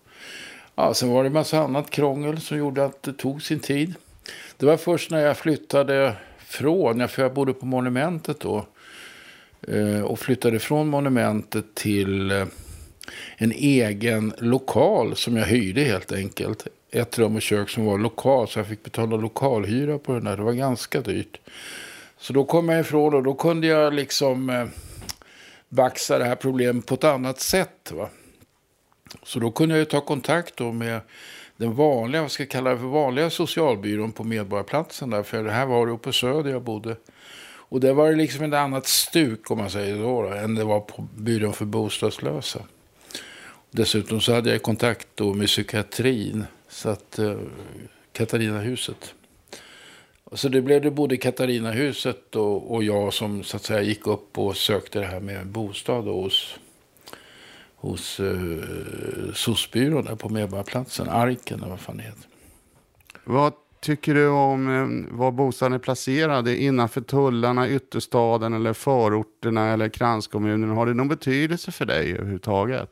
Ja, 0.75 0.95
sen 0.95 1.11
var 1.11 1.23
det 1.23 1.29
en 1.29 1.33
massa 1.33 1.59
annat 1.59 1.91
krångel 1.91 2.41
som 2.41 2.59
gjorde 2.59 2.85
att 2.85 3.03
det 3.03 3.13
tog 3.13 3.43
sin 3.43 3.61
tid. 3.61 3.95
Det 4.57 4.67
var 4.67 4.77
först 4.77 5.11
när 5.11 5.21
jag 5.21 5.37
flyttade 5.37 6.17
från, 6.39 7.09
för 7.09 7.23
jag 7.23 7.35
bodde 7.35 7.53
på 7.53 7.67
Monumentet 7.67 8.41
då. 8.41 8.67
Eh, 9.69 10.01
och 10.01 10.19
flyttade 10.19 10.59
från 10.59 10.89
Monumentet 10.89 11.75
till 11.75 12.31
eh, 12.31 12.47
en 13.37 13.53
egen 13.53 14.33
lokal 14.39 15.17
som 15.17 15.37
jag 15.37 15.47
hyrde 15.47 15.81
helt 15.81 16.13
enkelt. 16.13 16.67
Ett 16.91 17.19
rum 17.19 17.37
och 17.37 17.43
kök 17.43 17.71
som 17.71 17.85
var 17.85 17.99
lokal, 17.99 18.49
så 18.49 18.59
jag 18.59 18.67
fick 18.67 18.83
betala 18.83 19.17
lokalhyra 19.17 19.99
på 19.99 20.13
den 20.13 20.25
där. 20.25 20.37
Det 20.37 20.43
var 20.43 20.53
ganska 20.53 21.01
dyrt. 21.01 21.41
Så 22.19 22.33
då 22.33 22.45
kom 22.45 22.69
jag 22.69 22.81
ifrån 22.81 23.15
och 23.15 23.23
då 23.23 23.35
kunde 23.35 23.67
jag 23.67 23.95
liksom 23.95 24.51
eh, 24.51 24.67
baxa 25.69 26.19
det 26.19 26.25
här 26.25 26.37
problemet 26.37 26.87
på 26.87 26.95
ett 26.95 27.05
annat 27.05 27.41
sätt. 27.41 27.93
Va? 27.93 28.09
Så 29.23 29.39
då 29.39 29.51
kunde 29.51 29.75
jag 29.75 29.79
ju 29.79 29.85
ta 29.85 30.01
kontakt 30.01 30.57
då 30.57 30.73
med 30.73 31.01
den 31.57 31.75
vanliga, 31.75 32.23
vad 32.23 32.31
ska 32.31 32.43
jag 32.43 32.51
kalla 32.51 32.71
det 32.71 32.79
för, 32.79 32.87
vanliga 32.87 33.31
socialbyrån 33.31 34.13
på 34.13 34.25
Medborgarplatsen. 34.25 35.11
Där, 35.11 35.23
för 35.23 35.45
det 35.45 35.51
här 35.51 35.67
var 35.67 35.87
det 35.87 35.97
på 35.97 36.13
Söder 36.13 36.51
jag 36.51 36.63
bodde. 36.63 36.97
Och 37.69 37.81
det 37.81 37.93
var 37.93 38.11
det 38.11 38.17
liksom 38.17 38.45
ett 38.45 38.55
annat 38.55 38.87
stuk 38.87 39.51
om 39.51 39.59
man 39.59 39.71
säger 39.71 39.97
så, 39.97 40.23
då, 40.23 40.29
än 40.29 40.55
det 40.55 40.65
var 40.65 40.81
på 40.81 41.09
byrån 41.17 41.53
för 41.53 41.65
bostadslösa. 41.65 42.61
Dessutom 43.71 44.21
så 44.21 44.35
hade 44.35 44.51
jag 44.51 44.63
kontakt 44.63 45.09
då 45.15 45.35
med 45.35 45.47
psykiatrin, 45.47 46.47
så 46.69 46.89
att 46.89 47.19
eh, 47.19 47.37
Katarinahuset. 48.13 49.15
Så 50.33 50.49
det 50.49 50.63
blev 50.63 50.83
det 50.83 50.91
både 50.91 51.17
Katarinahuset 51.17 52.37
och, 52.37 52.75
och 52.75 52.85
jag 52.85 53.15
som 53.15 53.43
så 53.43 53.57
att 53.57 53.65
säga 53.65 53.83
gick 53.83 54.07
upp 54.07 54.39
och 54.39 54.57
sökte 54.57 54.99
det 54.99 55.07
här 55.07 55.21
med 55.21 55.47
bostad 55.47 56.05
hos, 56.05 56.59
hos 57.89 58.21
eh, 58.21 58.37
SOS-byrån 59.35 60.05
där 60.05 60.15
på 60.15 60.29
Medborgarplatsen, 60.29 61.09
Arken 61.09 61.59
eller 61.59 61.71
vad 61.71 61.81
fan 61.81 61.97
det 61.97 62.03
heter. 62.03 62.25
Vad 63.25 63.53
tycker 63.81 64.15
du 64.15 64.29
om 64.29 64.69
eh, 64.69 65.17
var 65.17 65.33
bostaden 65.33 65.73
är 65.73 65.79
placerad? 65.79 66.49
Innanför 66.49 67.01
tullarna, 67.01 67.69
ytterstaden 67.69 68.53
eller 68.53 68.73
förorterna 68.73 69.73
eller 69.73 69.89
kranskommunen? 69.89 70.71
Har 70.71 70.87
det 70.87 70.95
någon 70.95 71.09
betydelse 71.09 71.73
för 71.73 71.85
dig 71.85 72.13
överhuvudtaget? 72.13 72.91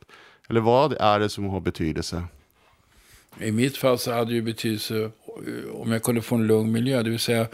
Eller 0.49 0.61
vad 0.61 0.93
är 0.93 1.19
det 1.19 1.29
som 1.29 1.45
har 1.45 1.59
betydelse? 1.59 2.23
I 3.39 3.51
mitt 3.51 3.77
fall 3.77 3.97
så 3.97 4.11
hade 4.11 4.33
det 4.33 4.41
betydelse 4.41 5.03
eh, 5.03 5.75
om 5.81 5.91
jag 5.91 6.03
kunde 6.03 6.21
få 6.21 6.35
en 6.35 6.47
lugn 6.47 6.71
miljö. 6.71 7.03
Det 7.03 7.09
vill 7.09 7.19
säga 7.19 7.47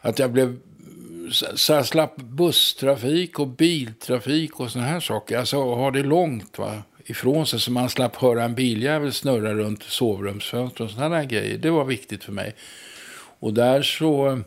att 0.00 0.18
jag 0.18 0.32
blev 0.32 0.56
så 1.30 1.72
jag 1.72 1.86
slapp 1.86 2.16
busstrafik 2.16 3.38
och 3.38 3.48
biltrafik 3.48 4.60
och 4.60 4.70
såna 4.70 4.84
här 4.84 5.00
saker. 5.00 5.38
Alltså 5.38 5.56
ha 5.56 5.90
det 5.90 6.02
långt 6.02 6.58
va? 6.58 6.82
ifrån 7.10 7.46
sig 7.46 7.60
så 7.60 7.70
man 7.70 7.90
slapp 7.90 8.16
höra 8.16 8.44
en 8.44 8.54
biljävel 8.54 9.12
snurra 9.12 9.54
runt 9.54 9.82
sovrumsfönster 9.82 10.84
och 10.84 10.90
sådana 10.90 11.16
här 11.16 11.24
grejer. 11.24 11.58
Det 11.58 11.70
var 11.70 11.84
viktigt 11.84 12.24
för 12.24 12.32
mig. 12.32 12.54
Och 13.40 13.54
där 13.54 13.82
så... 13.82 14.40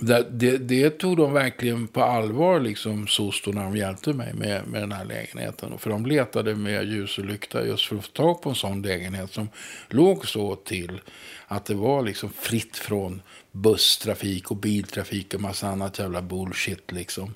Det, 0.00 0.26
det, 0.30 0.56
det 0.56 0.90
tog 0.90 1.16
de 1.16 1.32
verkligen 1.32 1.88
på 1.88 2.02
allvar, 2.02 2.60
liksom, 2.60 3.06
Sosto, 3.06 3.52
när 3.52 3.64
de 3.64 3.76
hjälpte 3.76 4.12
mig 4.12 4.34
med, 4.34 4.66
med 4.66 4.82
den 4.82 4.92
här 4.92 5.04
lägenheten. 5.04 5.78
För 5.78 5.90
de 5.90 6.06
letade 6.06 6.54
med 6.54 6.84
ljus 6.84 7.18
och 7.18 7.24
lykta 7.24 7.66
just 7.66 7.86
för 7.86 7.96
att 7.96 8.04
få 8.04 8.12
tag 8.12 8.42
på 8.42 8.48
en 8.48 8.54
sån 8.54 8.82
lägenhet 8.82 9.32
som 9.32 9.48
låg 9.88 10.26
så 10.26 10.56
till 10.56 11.00
att 11.46 11.64
det 11.64 11.74
var 11.74 12.02
liksom 12.02 12.30
fritt 12.30 12.76
från 12.76 13.22
busstrafik 13.56 14.50
och 14.50 14.56
biltrafik 14.56 15.34
och 15.34 15.40
massa 15.40 15.68
annat 15.68 15.98
jävla 15.98 16.22
bullshit. 16.22 16.92
Liksom. 16.92 17.34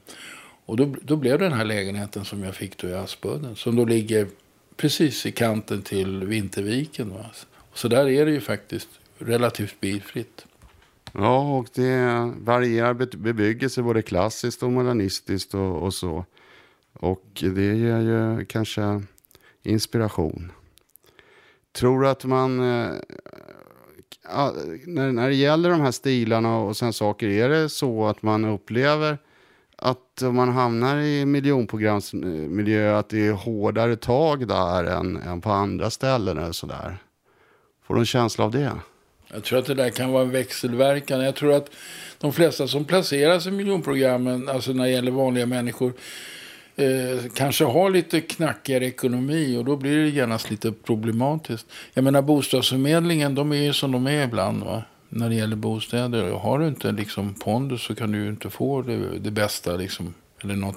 Och 0.64 0.76
då, 0.76 0.94
då 1.02 1.16
blev 1.16 1.38
det 1.38 1.44
den 1.44 1.52
här 1.52 1.64
lägenheten 1.64 2.24
som 2.24 2.42
jag 2.42 2.54
fick 2.54 2.76
då 2.76 2.88
i 2.88 2.94
Aspudden. 2.94 3.56
Som 3.56 3.76
då 3.76 3.84
ligger 3.84 4.26
precis 4.76 5.26
i 5.26 5.32
kanten 5.32 5.82
till 5.82 6.24
Vinterviken. 6.24 7.10
Va? 7.10 7.26
Så 7.74 7.88
där 7.88 8.08
är 8.08 8.26
det 8.26 8.32
ju 8.32 8.40
faktiskt 8.40 8.88
relativt 9.18 9.80
bilfritt. 9.80 10.46
Ja, 11.12 11.58
och 11.58 11.68
det 11.74 12.32
varierar 12.36 12.94
bebyggelse 13.16 13.82
både 13.82 14.02
klassiskt 14.02 14.62
och 14.62 14.72
modernistiskt 14.72 15.54
och, 15.54 15.82
och 15.82 15.94
så. 15.94 16.24
Och 16.92 17.24
det 17.40 17.76
ger 17.76 18.00
ju 18.00 18.44
kanske 18.44 19.02
inspiration. 19.62 20.52
Tror 21.72 22.00
du 22.00 22.08
att 22.08 22.24
man, 22.24 22.60
eh, 22.60 22.94
när, 24.86 25.12
när 25.12 25.28
det 25.28 25.34
gäller 25.34 25.70
de 25.70 25.80
här 25.80 25.90
stilarna 25.90 26.58
och 26.58 26.76
sen 26.76 26.92
saker, 26.92 27.28
är 27.28 27.48
det 27.48 27.68
så 27.68 28.06
att 28.06 28.22
man 28.22 28.44
upplever 28.44 29.18
att 29.76 30.22
om 30.22 30.34
man 30.34 30.48
hamnar 30.48 30.96
i 30.96 31.26
miljonprogramsmiljö 31.26 32.98
att 32.98 33.08
det 33.08 33.26
är 33.26 33.32
hårdare 33.32 33.96
tag 33.96 34.48
där 34.48 34.84
än, 34.84 35.16
än 35.16 35.40
på 35.40 35.50
andra 35.50 35.90
ställen 35.90 36.38
eller 36.38 36.52
sådär? 36.52 36.98
Får 37.86 37.94
du 37.94 38.00
en 38.00 38.06
känsla 38.06 38.44
av 38.44 38.50
det? 38.50 38.72
Jag 39.32 39.44
tror 39.44 39.58
att 39.58 39.66
det 39.66 39.74
där 39.74 39.90
kan 39.90 40.12
vara 40.12 40.22
en 40.22 40.30
växelverkan. 40.30 41.20
Jag 41.20 41.34
tror 41.34 41.52
att 41.52 41.70
de 42.18 42.32
flesta 42.32 42.68
som 42.68 42.84
placeras 42.84 43.46
i 43.46 43.50
miljonprogrammen, 43.50 44.48
alltså 44.48 44.72
när 44.72 44.84
det 44.84 44.90
gäller 44.90 45.10
vanliga 45.10 45.46
människor, 45.46 45.92
eh, 46.80 47.30
kanske 47.34 47.64
har 47.64 47.90
lite 47.90 48.20
knackigare 48.20 48.86
ekonomi 48.86 49.56
och 49.56 49.64
då 49.64 49.76
blir 49.76 49.96
det 49.96 50.08
genast 50.08 50.50
lite 50.50 50.72
problematiskt. 50.72 51.66
Jag 51.94 52.04
menar 52.04 52.22
bostadsförmedlingen, 52.22 53.34
de 53.34 53.52
är 53.52 53.56
ju 53.56 53.72
som 53.72 53.92
de 53.92 54.06
är 54.06 54.24
ibland 54.24 54.62
va? 54.62 54.82
när 55.08 55.28
det 55.28 55.34
gäller 55.34 55.56
bostäder. 55.56 56.30
Har 56.30 56.58
du 56.58 56.68
inte 56.68 56.92
liksom 56.92 57.34
pondus 57.34 57.82
så 57.82 57.94
kan 57.94 58.12
du 58.12 58.18
ju 58.18 58.28
inte 58.28 58.50
få 58.50 58.82
det, 58.82 59.18
det 59.18 59.30
bästa 59.30 59.76
liksom, 59.76 60.14
eller 60.42 60.56
något 60.56 60.76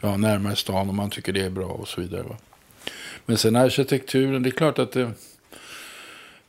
ja, 0.00 0.16
närmare 0.16 0.56
stan 0.56 0.88
om 0.88 0.96
man 0.96 1.10
tycker 1.10 1.32
det 1.32 1.40
är 1.40 1.50
bra 1.50 1.66
och 1.66 1.88
så 1.88 2.00
vidare. 2.00 2.22
Va? 2.22 2.36
Men 3.26 3.36
sen 3.36 3.56
arkitekturen, 3.56 4.42
det 4.42 4.48
är 4.48 4.50
klart 4.50 4.78
att 4.78 4.92
det, 4.92 5.10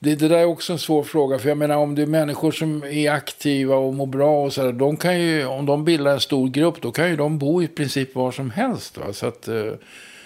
det, 0.03 0.15
det 0.15 0.27
där 0.27 0.37
är 0.37 0.45
också 0.45 0.73
en 0.73 0.79
svår 0.79 1.03
fråga. 1.03 1.39
För 1.39 1.49
jag 1.49 1.57
menar 1.57 1.75
om 1.75 1.95
det 1.95 2.01
är 2.01 2.05
människor 2.05 2.51
som 2.51 2.83
är 2.83 3.11
aktiva 3.11 3.75
och 3.75 3.93
mår 3.93 4.05
bra 4.05 4.45
och 4.45 4.53
sådär. 4.53 4.71
De 4.71 4.97
kan 4.97 5.19
ju, 5.19 5.45
om 5.45 5.65
de 5.65 5.85
bildar 5.85 6.11
en 6.11 6.19
stor 6.19 6.47
grupp 6.47 6.81
då 6.81 6.91
kan 6.91 7.09
ju 7.09 7.15
de 7.15 7.37
bo 7.37 7.63
i 7.63 7.67
princip 7.67 8.15
var 8.15 8.31
som 8.31 8.51
helst. 8.51 8.97
Va? 8.97 9.13
Så, 9.13 9.27
att, 9.27 9.47
eh, 9.47 9.73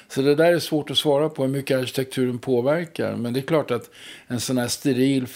så 0.08 0.22
det 0.22 0.36
där 0.36 0.54
är 0.54 0.60
svårt 0.60 0.92
att 0.92 0.98
svara 0.98 1.30
på 1.30 1.44
hur 1.44 1.50
mycket 1.50 1.80
arkitekturen 1.80 2.40
påverkar. 2.40 3.16
Men 3.16 3.34
det 3.34 3.40
är 3.40 3.42
klart 3.42 3.72
att 3.72 3.90
en 4.28 4.40
sån 4.40 4.58
här 4.58 4.68
steril, 4.68 5.28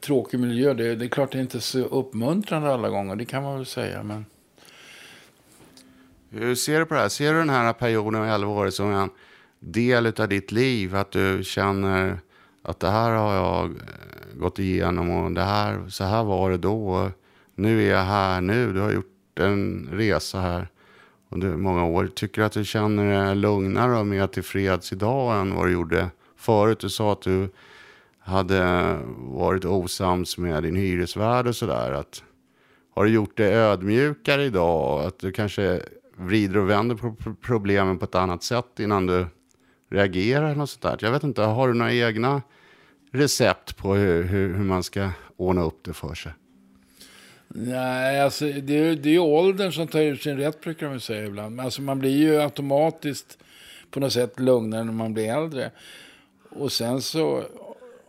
tråkig 0.00 0.40
miljö. 0.40 0.74
Det, 0.74 0.94
det 0.94 1.04
är 1.04 1.08
klart 1.08 1.32
det 1.32 1.38
är 1.38 1.42
inte 1.42 1.60
så 1.60 1.78
uppmuntrande 1.78 2.72
alla 2.74 2.88
gånger. 2.88 3.16
Det 3.16 3.24
kan 3.24 3.42
man 3.42 3.56
väl 3.56 3.66
säga. 3.66 4.02
Men... 4.02 4.26
Hur 6.30 6.54
ser 6.54 6.78
du 6.78 6.86
på 6.86 6.94
det 6.94 7.00
här? 7.00 7.08
Ser 7.08 7.32
du 7.32 7.38
den 7.38 7.50
här 7.50 7.72
perioden 7.72 8.20
av 8.20 8.28
11 8.28 8.52
år 8.52 8.70
som 8.70 8.92
en 8.92 9.10
del 9.60 10.06
av 10.06 10.28
ditt 10.28 10.52
liv? 10.52 10.96
Att 10.96 11.10
du 11.10 11.40
känner 11.44 12.18
att 12.68 12.80
det 12.80 12.90
här 12.90 13.10
har 13.10 13.34
jag 13.34 13.64
eh, 13.64 14.38
gått 14.38 14.58
igenom 14.58 15.10
och 15.10 15.32
det 15.32 15.42
här, 15.42 15.88
så 15.88 16.04
här 16.04 16.24
var 16.24 16.50
det 16.50 16.56
då. 16.56 17.10
Nu 17.54 17.82
är 17.82 17.90
jag 17.90 18.04
här 18.04 18.40
nu. 18.40 18.72
Du 18.72 18.80
har 18.80 18.92
gjort 18.92 19.38
en 19.38 19.88
resa 19.92 20.40
här 20.40 20.68
under 21.28 21.56
många 21.56 21.84
år. 21.84 22.06
Tycker 22.06 22.40
du 22.40 22.46
att 22.46 22.52
du 22.52 22.64
känner 22.64 23.26
dig 23.26 23.36
lugnare 23.36 23.98
och 23.98 24.06
mer 24.06 24.26
tillfreds 24.26 24.92
idag 24.92 25.40
än 25.40 25.54
vad 25.54 25.66
du 25.66 25.72
gjorde 25.72 26.10
förut? 26.36 26.80
Du 26.80 26.88
sa 26.88 27.12
att 27.12 27.22
du 27.22 27.48
hade 28.18 28.94
varit 29.18 29.64
osams 29.64 30.38
med 30.38 30.62
din 30.62 30.76
hyresvärd 30.76 31.46
och 31.46 31.56
sådär. 31.56 32.04
Har 32.94 33.04
du 33.04 33.10
gjort 33.10 33.36
det 33.36 33.52
ödmjukare 33.52 34.44
idag? 34.44 35.06
Att 35.06 35.18
du 35.18 35.32
kanske 35.32 35.82
vrider 36.16 36.58
och 36.58 36.70
vänder 36.70 36.94
på 36.94 37.14
problemen 37.42 37.98
på 37.98 38.04
ett 38.04 38.14
annat 38.14 38.42
sätt 38.42 38.80
innan 38.80 39.06
du 39.06 39.26
reagerar. 39.90 40.44
Eller 40.44 40.54
något 40.54 40.70
sånt 40.70 40.82
där. 40.82 40.98
Jag 41.00 41.12
vet 41.12 41.24
inte, 41.24 41.42
har 41.42 41.68
du 41.68 41.74
några 41.74 41.92
egna 41.92 42.42
recept 43.10 43.76
på 43.76 43.94
hur, 43.94 44.22
hur, 44.22 44.54
hur 44.54 44.64
man 44.64 44.82
ska 44.82 45.10
ordna 45.36 45.62
upp 45.62 45.84
det 45.84 45.92
för 45.92 46.14
sig? 46.14 46.32
Nej, 47.48 48.20
alltså 48.20 48.44
det 48.44 48.78
är, 48.78 48.96
det 48.96 49.14
är 49.14 49.18
åldern 49.18 49.72
som 49.72 49.86
tar 49.88 50.00
ut 50.00 50.22
sin 50.22 50.36
rätt 50.36 50.60
brukar 50.60 50.88
man 50.88 51.00
säga 51.00 51.26
ibland. 51.26 51.56
Men 51.56 51.64
Alltså 51.64 51.82
man 51.82 51.98
blir 51.98 52.16
ju 52.16 52.40
automatiskt 52.40 53.38
på 53.90 54.00
något 54.00 54.12
sätt 54.12 54.40
lugnare 54.40 54.84
när 54.84 54.92
man 54.92 55.14
blir 55.14 55.28
äldre. 55.28 55.70
Och 56.50 56.72
sen 56.72 57.02
så, 57.02 57.44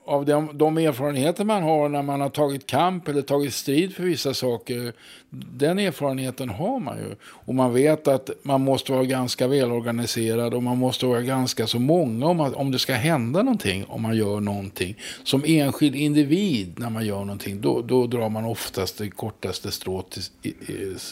av 0.10 0.26
de, 0.26 0.50
de 0.54 0.78
erfarenheter 0.78 1.46
man 1.46 1.64
har 1.64 1.90
när 1.90 2.02
man 2.02 2.22
har 2.22 2.30
tagit 2.30 2.68
kamp 2.68 3.08
eller 3.08 3.22
tagit 3.22 3.54
strid 3.54 3.96
för 3.96 4.04
vissa 4.04 4.34
saker, 4.34 4.94
den 5.30 5.80
erfarenheten 5.80 6.50
har 6.50 6.80
man 6.80 6.98
ju. 6.98 7.16
Och 7.22 7.56
man 7.56 7.74
vet 7.74 8.08
att 8.08 8.30
man 8.42 8.62
måste 8.62 8.92
vara 8.92 9.04
ganska 9.04 9.48
välorganiserad 9.48 10.54
och 10.54 10.64
man 10.64 10.78
måste 10.78 11.06
vara 11.06 11.22
ganska 11.22 11.68
så 11.68 11.80
många 11.80 12.26
om, 12.26 12.40
att, 12.40 12.54
om 12.54 12.72
det 12.72 12.80
ska 12.80 12.94
hända 12.94 13.44
någonting, 13.44 13.86
om 13.88 14.02
man 14.02 14.18
gör 14.18 14.40
någonting. 14.40 14.96
Som 15.24 15.44
enskild 15.46 15.96
individ 15.96 16.80
när 16.80 16.90
man 16.90 17.06
gör 17.06 17.20
någonting, 17.20 17.62
då, 17.62 17.82
då 17.82 18.08
drar 18.08 18.30
man 18.30 18.46
oftast 18.46 18.98
det 18.98 19.10
kortaste 19.10 19.72
strået. 19.72 20.32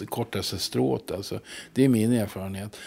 Kortaste 0.10 0.58
strået 0.58 1.12
alltså. 1.12 1.40
Det 1.74 1.86
är 1.86 1.90
min 1.90 2.14
erfarenhet. 2.14 2.78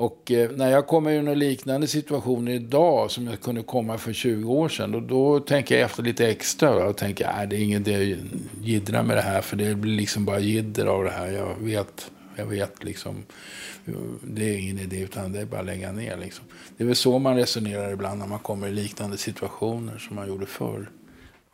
Och 0.00 0.30
eh, 0.30 0.50
när 0.50 0.70
jag 0.70 0.86
kommer 0.86 1.10
i 1.10 1.22
några 1.22 1.34
liknande 1.34 1.86
situationer 1.86 2.52
idag 2.52 3.10
som 3.10 3.26
jag 3.26 3.40
kunde 3.40 3.62
komma 3.62 3.98
för 3.98 4.12
20 4.12 4.52
år 4.52 4.68
sedan, 4.68 4.92
då, 4.92 5.00
då 5.00 5.40
tänker 5.40 5.74
jag 5.74 5.84
efter 5.84 6.02
lite 6.02 6.28
extra 6.28 6.74
va, 6.74 6.84
och 6.84 6.96
tänker 6.96 7.26
att 7.26 7.50
det 7.50 7.56
är 7.56 7.60
ingen 7.60 7.88
idé 7.88 8.12
att 8.12 8.66
jiddra 8.66 9.02
med 9.02 9.16
det 9.16 9.22
här, 9.22 9.40
för 9.40 9.56
det 9.56 9.74
blir 9.74 9.96
liksom 9.96 10.24
bara 10.24 10.38
jidder 10.38 10.86
av 10.86 11.04
det 11.04 11.10
här. 11.10 11.32
Jag 11.32 11.54
vet, 11.58 12.10
jag 12.36 12.46
vet 12.46 12.84
liksom, 12.84 13.24
det 14.22 14.54
är 14.54 14.58
ingen 14.58 14.78
idé, 14.78 15.00
utan 15.00 15.32
det 15.32 15.40
är 15.40 15.46
bara 15.46 15.60
att 15.60 15.66
lägga 15.66 15.92
ner 15.92 16.16
liksom. 16.16 16.44
Det 16.76 16.84
är 16.84 16.86
väl 16.86 16.96
så 16.96 17.18
man 17.18 17.36
resonerar 17.36 17.92
ibland 17.92 18.18
när 18.18 18.26
man 18.26 18.38
kommer 18.38 18.68
i 18.68 18.72
liknande 18.72 19.18
situationer 19.18 19.98
som 19.98 20.16
man 20.16 20.28
gjorde 20.28 20.46
förr. 20.46 20.90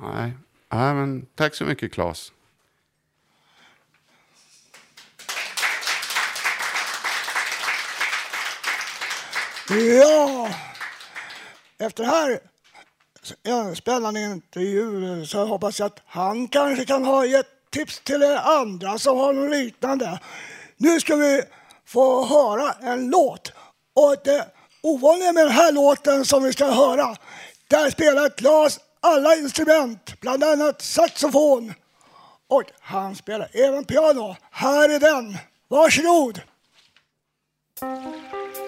Nej, 0.01 0.33
Nej 0.73 0.95
men 0.95 1.27
tack 1.35 1.55
så 1.55 1.65
mycket 1.65 1.93
Claes. 1.93 2.33
Ja, 9.69 10.49
efter 11.79 12.05
det 12.05 12.11
här 12.11 12.41
en 13.43 13.77
spännande 13.77 14.21
intervju 14.21 15.19
eh, 15.21 15.25
så 15.25 15.45
hoppas 15.45 15.79
jag 15.79 15.87
att 15.87 16.03
han 16.07 16.49
kanske 16.49 16.85
kan 16.85 17.05
ha 17.05 17.25
gett 17.25 17.71
tips 17.71 18.01
till 18.01 18.23
er 18.23 18.37
andra 18.37 18.99
som 18.99 19.19
har 19.19 19.33
något 19.33 19.51
liknande. 19.51 20.21
Nu 20.77 21.01
ska 21.01 21.17
vi 21.17 21.43
få 21.87 22.27
höra 22.27 22.73
en 22.93 23.11
låt. 23.11 23.53
Och 23.95 24.17
det 24.25 24.47
ovanliga 24.83 25.33
med 25.33 25.47
den 25.47 25.53
här 25.53 25.73
låten 25.73 26.25
som 26.25 26.43
vi 26.43 26.53
ska 26.53 26.67
höra, 26.71 27.17
där 27.69 27.91
spelar 27.91 28.29
Claes 28.29 28.81
alla 29.01 29.37
instrument, 29.37 30.21
bland 30.21 30.45
annat 30.45 30.83
saxofon. 30.83 31.75
Och 32.49 32.65
han 32.81 33.17
spelar 33.17 33.49
även 33.53 33.85
piano. 33.85 34.37
Här 34.51 34.89
är 34.89 35.01
den. 35.01 35.39
Varsågod! 35.69 36.41
Ni 37.83 38.66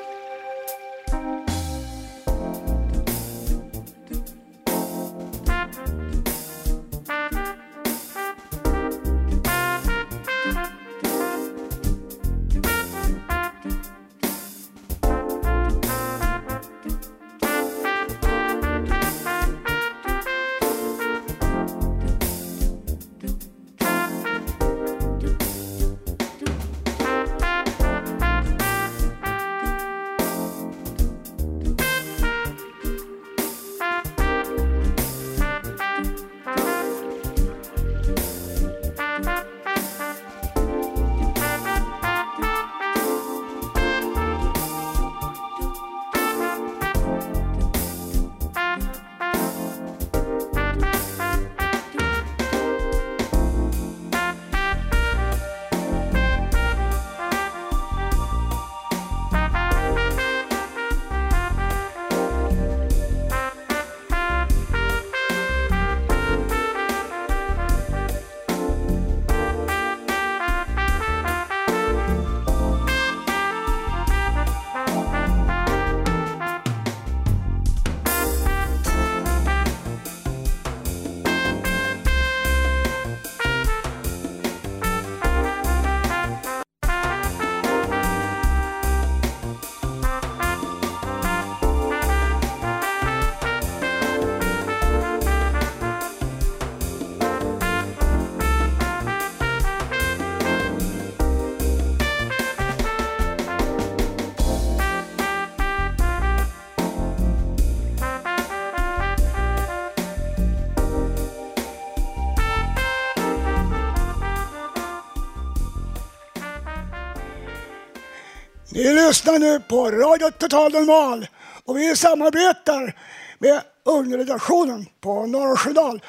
lyssnar 119.09 119.39
nu 119.39 119.61
på 119.61 119.91
Radio 119.91 120.31
Total 120.31 120.73
Normal 120.73 121.27
och 121.65 121.77
vi 121.77 121.97
samarbetar 121.97 122.97
med 123.39 123.61
ungredaktionen 123.85 124.87
på 125.01 125.27
Norra 125.27 125.57
Sjödal. 125.57 126.03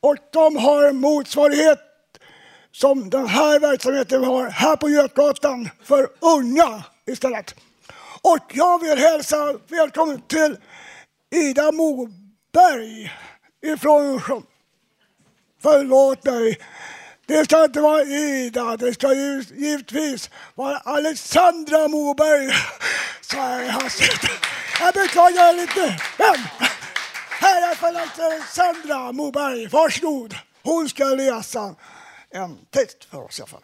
Och 0.00 0.16
de 0.32 0.56
har 0.56 0.92
motsvarighet 0.92 1.78
som 2.72 3.10
den 3.10 3.26
här 3.26 3.60
verksamheten 3.60 4.20
vi 4.20 4.26
har 4.26 4.48
här 4.48 4.76
på 4.76 4.88
Götgatan 4.88 5.68
för 5.82 6.08
unga 6.20 6.84
istället. 7.06 7.54
Och 8.22 8.44
jag 8.52 8.82
vill 8.82 8.98
hälsa 8.98 9.36
välkommen 9.68 10.20
till 10.20 10.56
Ida 11.34 11.72
Moberg 11.72 13.12
ifrån 13.66 14.20
Förlåt 15.62 16.24
mig. 16.24 16.58
Det 17.26 17.44
ska 17.44 17.64
inte 17.64 17.80
vara 17.80 18.02
Ida, 18.02 18.76
det 18.76 18.94
ska 18.94 19.14
ju 19.14 19.44
givetvis 19.56 20.30
vara 20.54 20.76
Alexandra 20.78 21.88
Moberg. 21.88 22.50
Så 23.20 23.36
här 23.36 23.64
i 23.64 23.68
hastigheten. 23.68 24.30
Jag 24.80 24.94
beklagar 24.94 25.52
lite. 25.52 25.98
Men 26.18 26.36
här 27.28 27.56
är 27.56 27.60
i 27.60 27.64
alla 27.64 27.76
fall 27.76 27.96
Alexandra 27.96 29.12
Moberg. 29.12 29.66
Varsågod. 29.66 30.34
Hon 30.62 30.88
ska 30.88 31.04
läsa 31.04 31.74
en 32.30 32.58
text 32.70 33.04
för 33.04 33.24
oss 33.24 33.38
i 33.38 33.42
alla 33.42 33.48
fall. 33.48 33.62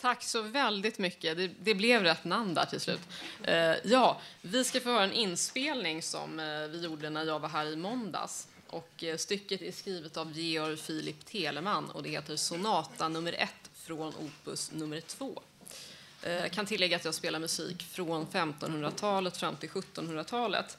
Tack 0.00 0.22
så 0.22 0.42
väldigt 0.42 0.98
mycket. 0.98 1.36
Det, 1.36 1.48
det 1.48 1.74
blev 1.74 2.02
rätt 2.02 2.24
namn 2.24 2.54
där 2.54 2.64
till 2.64 2.80
slut. 2.80 3.00
Eh, 3.44 3.74
ja, 3.84 4.20
vi 4.42 4.64
ska 4.64 4.80
få 4.80 4.88
höra 4.88 5.04
en 5.04 5.12
inspelning 5.12 6.02
som 6.02 6.40
eh, 6.40 6.46
vi 6.46 6.80
gjorde 6.84 7.10
när 7.10 7.24
jag 7.24 7.38
var 7.38 7.48
här 7.48 7.66
i 7.66 7.76
måndags. 7.76 8.47
Och, 8.68 9.04
eh, 9.04 9.16
stycket 9.16 9.62
är 9.62 9.72
skrivet 9.72 10.16
av 10.16 10.32
Georg 10.32 10.76
Filip 10.76 11.26
Telemann 11.26 11.90
och 11.90 12.02
det 12.02 12.08
heter 12.08 12.36
Sonata 12.36 13.08
nummer 13.08 13.32
ett 13.32 13.70
från 13.74 14.14
opus 14.14 14.70
nummer 14.72 15.00
två. 15.00 15.42
Eh, 16.22 16.32
jag 16.32 16.52
kan 16.52 16.66
tillägga 16.66 16.96
att 16.96 17.04
jag 17.04 17.14
spelar 17.14 17.38
musik 17.38 17.82
från 17.82 18.26
1500-talet 18.26 19.36
fram 19.36 19.56
till 19.56 19.70
1700-talet. 19.70 20.78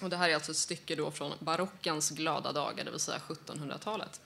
Och 0.00 0.10
det 0.10 0.16
här 0.16 0.28
är 0.28 0.34
alltså 0.34 0.50
ett 0.50 0.58
stycke 0.58 0.94
då 0.94 1.10
från 1.10 1.32
barockens 1.38 2.10
glada 2.10 2.52
dagar, 2.52 2.84
det 2.84 2.90
vill 2.90 3.00
säga 3.00 3.20
1700-talet. 3.28 4.20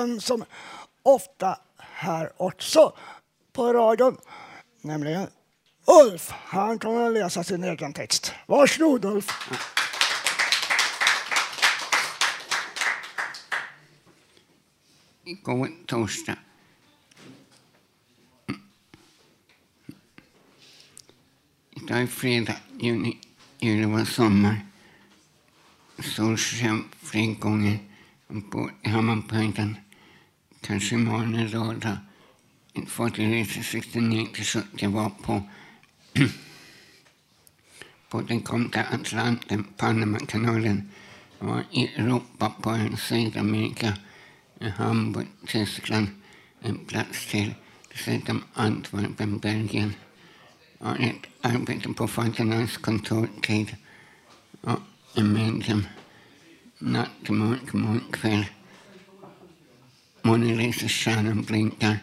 Den 0.00 0.20
som 0.20 0.44
ofta 1.02 1.58
här 1.78 2.32
också 2.36 2.96
på 3.52 3.72
radion, 3.72 4.16
nämligen 4.82 5.28
Ulf. 6.04 6.30
Han 6.30 6.78
kommer 6.78 7.06
att 7.06 7.12
läsa 7.12 7.44
sin 7.44 7.64
egen 7.64 7.92
text. 7.92 8.32
Varsågod 8.46 9.04
Ulf. 9.04 9.30
Igår 15.24 15.70
torsdag 15.86 16.36
Idag 21.70 22.02
är 22.02 22.06
fredag, 22.06 22.56
juni, 22.80 23.18
juli 23.58 23.84
var 23.84 24.04
sommar. 24.04 24.66
Solsken 25.98 26.84
flera 27.02 27.34
gånger 27.34 27.78
på 28.50 28.70
Hammarbyhöjden. 28.84 29.76
Kanske 30.60 30.94
imorgon 30.94 31.34
eller 31.34 31.48
lördag. 31.48 31.96
En 32.72 32.86
fartygresa 32.86 33.62
69 33.62 34.26
till 34.34 34.44
70 34.44 34.88
var 34.88 35.10
på 35.10 35.42
på 38.08 38.20
den 38.20 38.40
till 38.42 38.80
Atlanten, 38.92 39.64
Panamakanalen 39.76 40.90
var 41.38 41.64
i 41.70 41.86
Europa 41.86 42.52
på 42.62 42.70
en 42.70 42.96
Sydamerika, 42.96 43.96
Hamburg, 44.76 45.26
Tyskland, 45.46 46.08
en 46.60 46.78
plats 46.78 47.26
till, 47.26 47.54
dessutom 47.92 48.42
Antwerpen, 48.54 49.38
Belgien. 49.38 49.94
Ja, 50.78 50.96
ett 50.96 51.26
arbete 51.40 51.88
på 51.92 52.08
Fattigans 52.08 52.76
kontortid 52.76 53.76
och 54.60 54.80
en 55.14 55.32
medlem 55.32 55.84
Natt 56.78 57.28
mörk, 57.28 57.72
mörk 57.72 58.12
kväll. 58.12 58.44
Månen 60.22 60.56
lyser, 60.56 60.88
stjärnan 60.88 61.42
blinkar, 61.42 61.98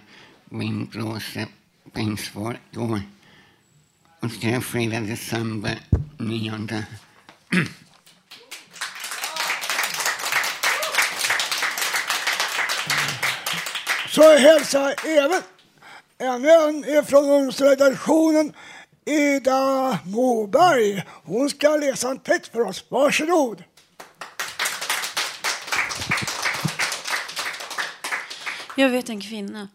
vind 0.49 0.89
blåser, 0.89 1.47
bensvar 1.93 2.59
går. 2.73 3.01
Och 4.19 4.29
det 4.41 4.51
är 4.51 4.59
fredag 4.59 4.99
december 4.99 5.79
9. 6.17 6.85
Så 14.09 14.37
hälsar 14.37 14.93
även 15.05 15.41
ännu 16.17 16.49
en 16.97 17.05
från 17.05 17.25
ungdomsredaktionen, 17.25 18.53
Ida 19.05 19.99
Moberg. 20.05 21.03
Hon 21.23 21.49
ska 21.49 21.75
läsa 21.75 22.09
en 22.09 22.19
text 22.19 22.51
för 22.51 22.61
oss. 22.61 22.85
Varsågod. 22.89 23.63
Jag 28.79 28.89
vet 28.89 29.09
en 29.09 29.21
kvinna. 29.21 29.67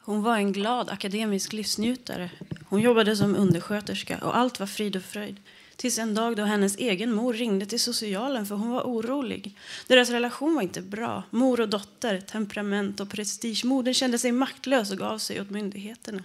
Hon 0.00 0.22
var 0.22 0.36
en 0.36 0.52
glad 0.52 0.90
akademisk 0.90 1.52
livsnjutare. 1.52 2.30
Hon 2.64 2.80
jobbade 2.80 3.16
som 3.16 3.36
undersköterska 3.36 4.18
och 4.18 4.36
allt 4.36 4.60
var 4.60 4.66
frid 4.66 4.96
och 4.96 5.02
fröjd. 5.02 5.36
Tills 5.76 5.98
en 5.98 6.14
dag 6.14 6.36
då 6.36 6.42
hennes 6.42 6.76
egen 6.76 7.12
mor 7.12 7.34
ringde 7.34 7.66
till 7.66 7.80
socialen 7.80 8.46
för 8.46 8.54
hon 8.54 8.70
var 8.70 8.82
orolig. 8.82 9.56
Deras 9.86 10.10
relation 10.10 10.54
var 10.54 10.62
inte 10.62 10.82
bra. 10.82 11.22
Mor 11.30 11.60
och 11.60 11.68
dotter, 11.68 12.20
temperament 12.20 13.00
och 13.00 13.10
prestige. 13.10 13.64
Modern 13.64 13.94
kände 13.94 14.18
sig 14.18 14.32
maktlös 14.32 14.90
och 14.90 14.98
gav 14.98 15.18
sig 15.18 15.40
åt 15.40 15.50
myndigheterna. 15.50 16.24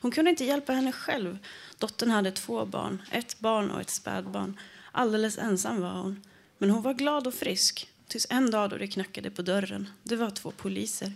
Hon 0.00 0.10
kunde 0.10 0.30
inte 0.30 0.44
hjälpa 0.44 0.72
henne 0.72 0.92
själv. 0.92 1.38
Dottern 1.78 2.10
hade 2.10 2.30
två 2.30 2.64
barn, 2.64 3.02
ett 3.10 3.40
barn 3.40 3.70
och 3.70 3.80
ett 3.80 3.90
spädbarn. 3.90 4.60
Alldeles 4.92 5.38
ensam 5.38 5.80
var 5.80 5.92
hon. 5.92 6.22
Men 6.58 6.70
hon 6.70 6.82
var 6.82 6.94
glad 6.94 7.26
och 7.26 7.34
frisk. 7.34 7.88
Tills 8.08 8.26
en 8.30 8.50
dag 8.50 8.70
då 8.70 8.76
det 8.76 8.86
knackade 8.86 9.30
på 9.30 9.42
dörren. 9.42 9.88
Det 10.02 10.16
var 10.16 10.30
två 10.30 10.50
poliser. 10.50 11.12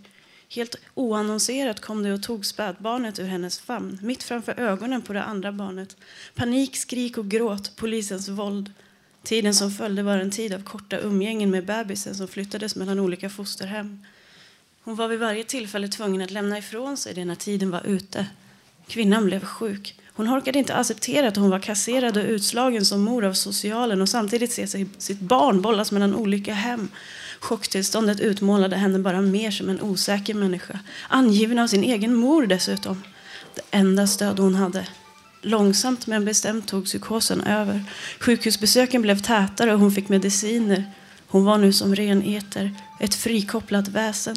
Helt 0.49 0.75
oannonserat 0.93 1.79
kom 1.79 2.03
de 2.03 2.11
och 2.11 2.23
tog 2.23 2.45
spädbarnet 2.45 3.19
ur 3.19 3.25
hennes 3.25 3.59
famn, 3.59 3.99
mitt 4.01 4.23
framför 4.23 4.59
ögonen 4.59 5.01
på 5.01 5.13
det 5.13 5.23
andra 5.23 5.51
barnet. 5.51 5.97
Panik, 6.35 6.75
skrik 6.75 7.17
och 7.17 7.29
gråt, 7.29 7.75
polisens 7.75 8.29
våld. 8.29 8.73
Tiden 9.23 9.55
som 9.55 9.71
följde 9.71 10.03
var 10.03 10.17
en 10.17 10.31
tid 10.31 10.53
av 10.53 10.63
korta 10.63 10.99
umgängen 10.99 11.51
med 11.51 11.65
bebisen 11.65 12.15
som 12.15 12.27
flyttades 12.27 12.75
mellan 12.75 12.99
olika 12.99 13.29
fosterhem. 13.29 14.05
Hon 14.83 14.95
var 14.95 15.07
vid 15.07 15.19
varje 15.19 15.43
tillfälle 15.43 15.87
tvungen 15.87 16.21
att 16.21 16.31
lämna 16.31 16.57
ifrån 16.57 16.97
sig 16.97 17.13
det 17.13 17.25
när 17.25 17.35
tiden 17.35 17.71
var 17.71 17.85
ute. 17.85 18.27
Kvinnan 18.87 19.25
blev 19.25 19.45
sjuk. 19.45 19.95
Hon 20.13 20.29
orkade 20.29 20.59
inte 20.59 20.75
acceptera 20.75 21.27
att 21.27 21.35
hon 21.35 21.49
var 21.49 21.59
kasserad 21.59 22.17
och 22.17 22.23
utslagen 22.23 22.85
som 22.85 23.01
mor 23.01 23.25
av 23.25 23.33
socialen 23.33 24.01
och 24.01 24.09
samtidigt 24.09 24.51
se 24.51 24.67
sig, 24.67 24.87
sitt 24.97 25.19
barn 25.19 25.61
bollas 25.61 25.91
mellan 25.91 26.15
olika 26.15 26.53
hem. 26.53 26.89
Chocktillståndet 27.39 28.19
utmålade 28.19 28.75
henne 28.75 28.99
bara 28.99 29.21
mer 29.21 29.51
som 29.51 29.69
en 29.69 29.81
osäker 29.81 30.33
människa. 30.33 30.79
Angiven 31.09 31.59
av 31.59 31.67
sin 31.67 31.83
egen 31.83 32.15
mor 32.15 32.45
dessutom. 32.45 33.03
Det 33.55 33.61
enda 33.71 34.07
stöd 34.07 34.39
hon 34.39 34.55
hade. 34.55 34.87
Långsamt 35.41 36.07
men 36.07 36.25
bestämt 36.25 36.67
tog 36.67 36.85
psykosen 36.85 37.41
över. 37.41 37.83
Sjukhusbesöken 38.19 39.01
blev 39.01 39.19
tätare 39.19 39.73
och 39.73 39.79
hon 39.79 39.91
fick 39.91 40.09
mediciner. 40.09 40.91
Hon 41.27 41.45
var 41.45 41.57
nu 41.57 41.73
som 41.73 41.95
ren 41.95 42.23
eter, 42.23 42.75
ett 42.99 43.15
frikopplat 43.15 43.87
väsen. 43.87 44.35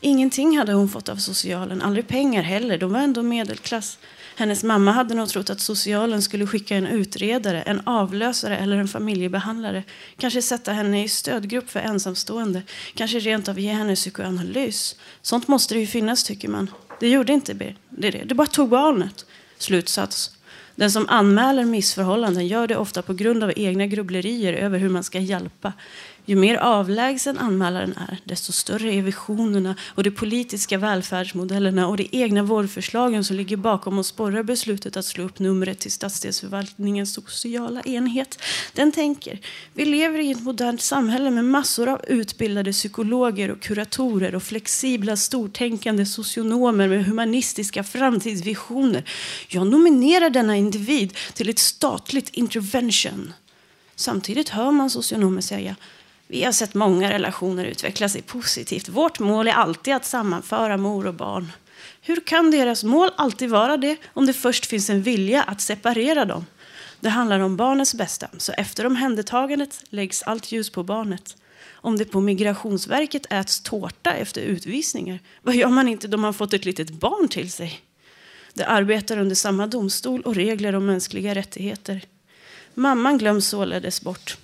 Ingenting 0.00 0.58
hade 0.58 0.72
hon 0.72 0.88
fått 0.88 1.08
av 1.08 1.16
socialen, 1.16 1.82
aldrig 1.82 2.08
pengar 2.08 2.42
heller. 2.42 2.78
De 2.78 2.92
var 2.92 3.00
ändå 3.00 3.22
medelklass. 3.22 3.98
Hennes 4.36 4.64
mamma 4.64 4.92
hade 4.92 5.14
nog 5.14 5.28
trott 5.28 5.50
att 5.50 5.60
socialen 5.60 6.22
skulle 6.22 6.46
skicka 6.46 6.76
en 6.76 6.86
utredare, 6.86 7.62
en 7.62 7.80
avlösare 7.84 8.56
eller 8.56 8.76
en 8.76 8.88
familjebehandlare. 8.88 9.84
Kanske 10.18 10.42
sätta 10.42 10.72
henne 10.72 11.04
i 11.04 11.08
stödgrupp 11.08 11.70
för 11.70 11.80
ensamstående. 11.80 12.62
Kanske 12.94 13.18
rent 13.18 13.48
av 13.48 13.58
ge 13.58 13.72
henne 13.72 13.94
psykoanalys. 13.94 14.96
Sånt 15.22 15.48
måste 15.48 15.74
det 15.74 15.80
ju 15.80 15.86
finnas, 15.86 16.24
tycker 16.24 16.48
man. 16.48 16.70
Det 17.00 17.08
gjorde 17.08 17.32
inte 17.32 17.54
det. 17.54 17.74
Det, 17.90 18.10
det. 18.10 18.24
det 18.24 18.34
bara 18.34 18.46
tog 18.46 18.68
barnet. 18.68 19.26
Slutsats. 19.58 20.30
Den 20.74 20.90
som 20.90 21.06
anmäler 21.08 21.64
missförhållanden 21.64 22.46
gör 22.46 22.66
det 22.66 22.76
ofta 22.76 23.02
på 23.02 23.14
grund 23.14 23.44
av 23.44 23.52
egna 23.56 23.86
grubblerier 23.86 24.52
över 24.52 24.78
hur 24.78 24.88
man 24.88 25.04
ska 25.04 25.18
hjälpa. 25.18 25.72
Ju 26.28 26.36
mer 26.36 26.56
avlägsen 26.56 27.38
anmälaren 27.38 27.94
är, 27.96 28.18
desto 28.24 28.52
större 28.52 28.94
är 28.94 29.02
visionerna 29.02 29.76
och 29.94 30.02
de 30.02 30.10
politiska 30.10 30.78
välfärdsmodellerna 30.78 31.88
och 31.88 31.96
de 31.96 32.08
egna 32.12 32.42
vårdförslagen 32.42 33.24
som 33.24 33.36
ligger 33.36 33.56
bakom 33.56 33.98
och 33.98 34.06
sporrar 34.06 34.42
beslutet 34.42 34.96
att 34.96 35.04
slå 35.04 35.24
upp 35.24 35.38
numret 35.38 35.78
till 35.78 35.92
stadsdelsförvaltningens 35.92 37.14
sociala 37.14 37.80
enhet. 37.80 38.42
Den 38.72 38.92
tänker, 38.92 39.38
vi 39.72 39.84
lever 39.84 40.18
i 40.18 40.30
ett 40.30 40.42
modernt 40.42 40.82
samhälle 40.82 41.30
med 41.30 41.44
massor 41.44 41.88
av 41.88 42.04
utbildade 42.08 42.72
psykologer 42.72 43.50
och 43.50 43.60
kuratorer 43.60 44.34
och 44.34 44.42
flexibla, 44.42 45.16
stortänkande 45.16 46.06
socionomer 46.06 46.88
med 46.88 47.04
humanistiska 47.04 47.84
framtidsvisioner. 47.84 49.04
Jag 49.48 49.66
nominerar 49.66 50.30
denna 50.30 50.56
individ 50.56 51.16
till 51.34 51.48
ett 51.48 51.58
statligt 51.58 52.28
intervention. 52.32 53.32
Samtidigt 53.96 54.48
hör 54.48 54.70
man 54.70 54.90
socionomer 54.90 55.40
säga 55.40 55.76
vi 56.28 56.44
har 56.44 56.52
sett 56.52 56.74
många 56.74 57.10
relationer 57.10 57.64
utveckla 57.64 58.08
sig 58.08 58.22
positivt. 58.22 58.88
Vårt 58.88 59.18
mål 59.18 59.48
är 59.48 59.52
alltid 59.52 59.94
att 59.94 60.04
sammanföra 60.04 60.76
mor 60.76 61.06
och 61.06 61.14
barn. 61.14 61.52
Hur 62.00 62.20
kan 62.20 62.50
deras 62.50 62.84
mål 62.84 63.10
alltid 63.16 63.50
vara 63.50 63.76
det 63.76 63.96
om 64.12 64.26
det 64.26 64.32
först 64.32 64.66
finns 64.66 64.90
en 64.90 65.02
vilja 65.02 65.42
att 65.42 65.60
separera 65.60 66.24
dem? 66.24 66.46
Det 67.00 67.08
handlar 67.08 67.40
om 67.40 67.56
barnets 67.56 67.94
bästa, 67.94 68.28
så 68.38 68.52
efter 68.52 68.86
omhändertagandet 68.86 69.84
läggs 69.88 70.22
allt 70.22 70.52
ljus 70.52 70.70
på 70.70 70.82
barnet. 70.82 71.36
Om 71.70 71.98
det 71.98 72.04
på 72.04 72.20
Migrationsverket 72.20 73.32
äts 73.32 73.60
tårta 73.60 74.12
efter 74.12 74.40
utvisningar, 74.40 75.18
vad 75.42 75.54
gör 75.54 75.68
man 75.68 75.88
inte 75.88 76.08
då 76.08 76.18
man 76.18 76.34
fått 76.34 76.54
ett 76.54 76.64
litet 76.64 76.90
barn 76.90 77.28
till 77.28 77.52
sig? 77.52 77.80
Det 78.54 78.64
arbetar 78.64 79.18
under 79.18 79.34
samma 79.34 79.66
domstol 79.66 80.22
och 80.22 80.34
regler 80.34 80.74
om 80.74 80.86
mänskliga 80.86 81.34
rättigheter. 81.34 82.04
Mamman 82.74 83.18
glöms 83.18 83.48
således 83.48 84.02
bort. 84.02 84.36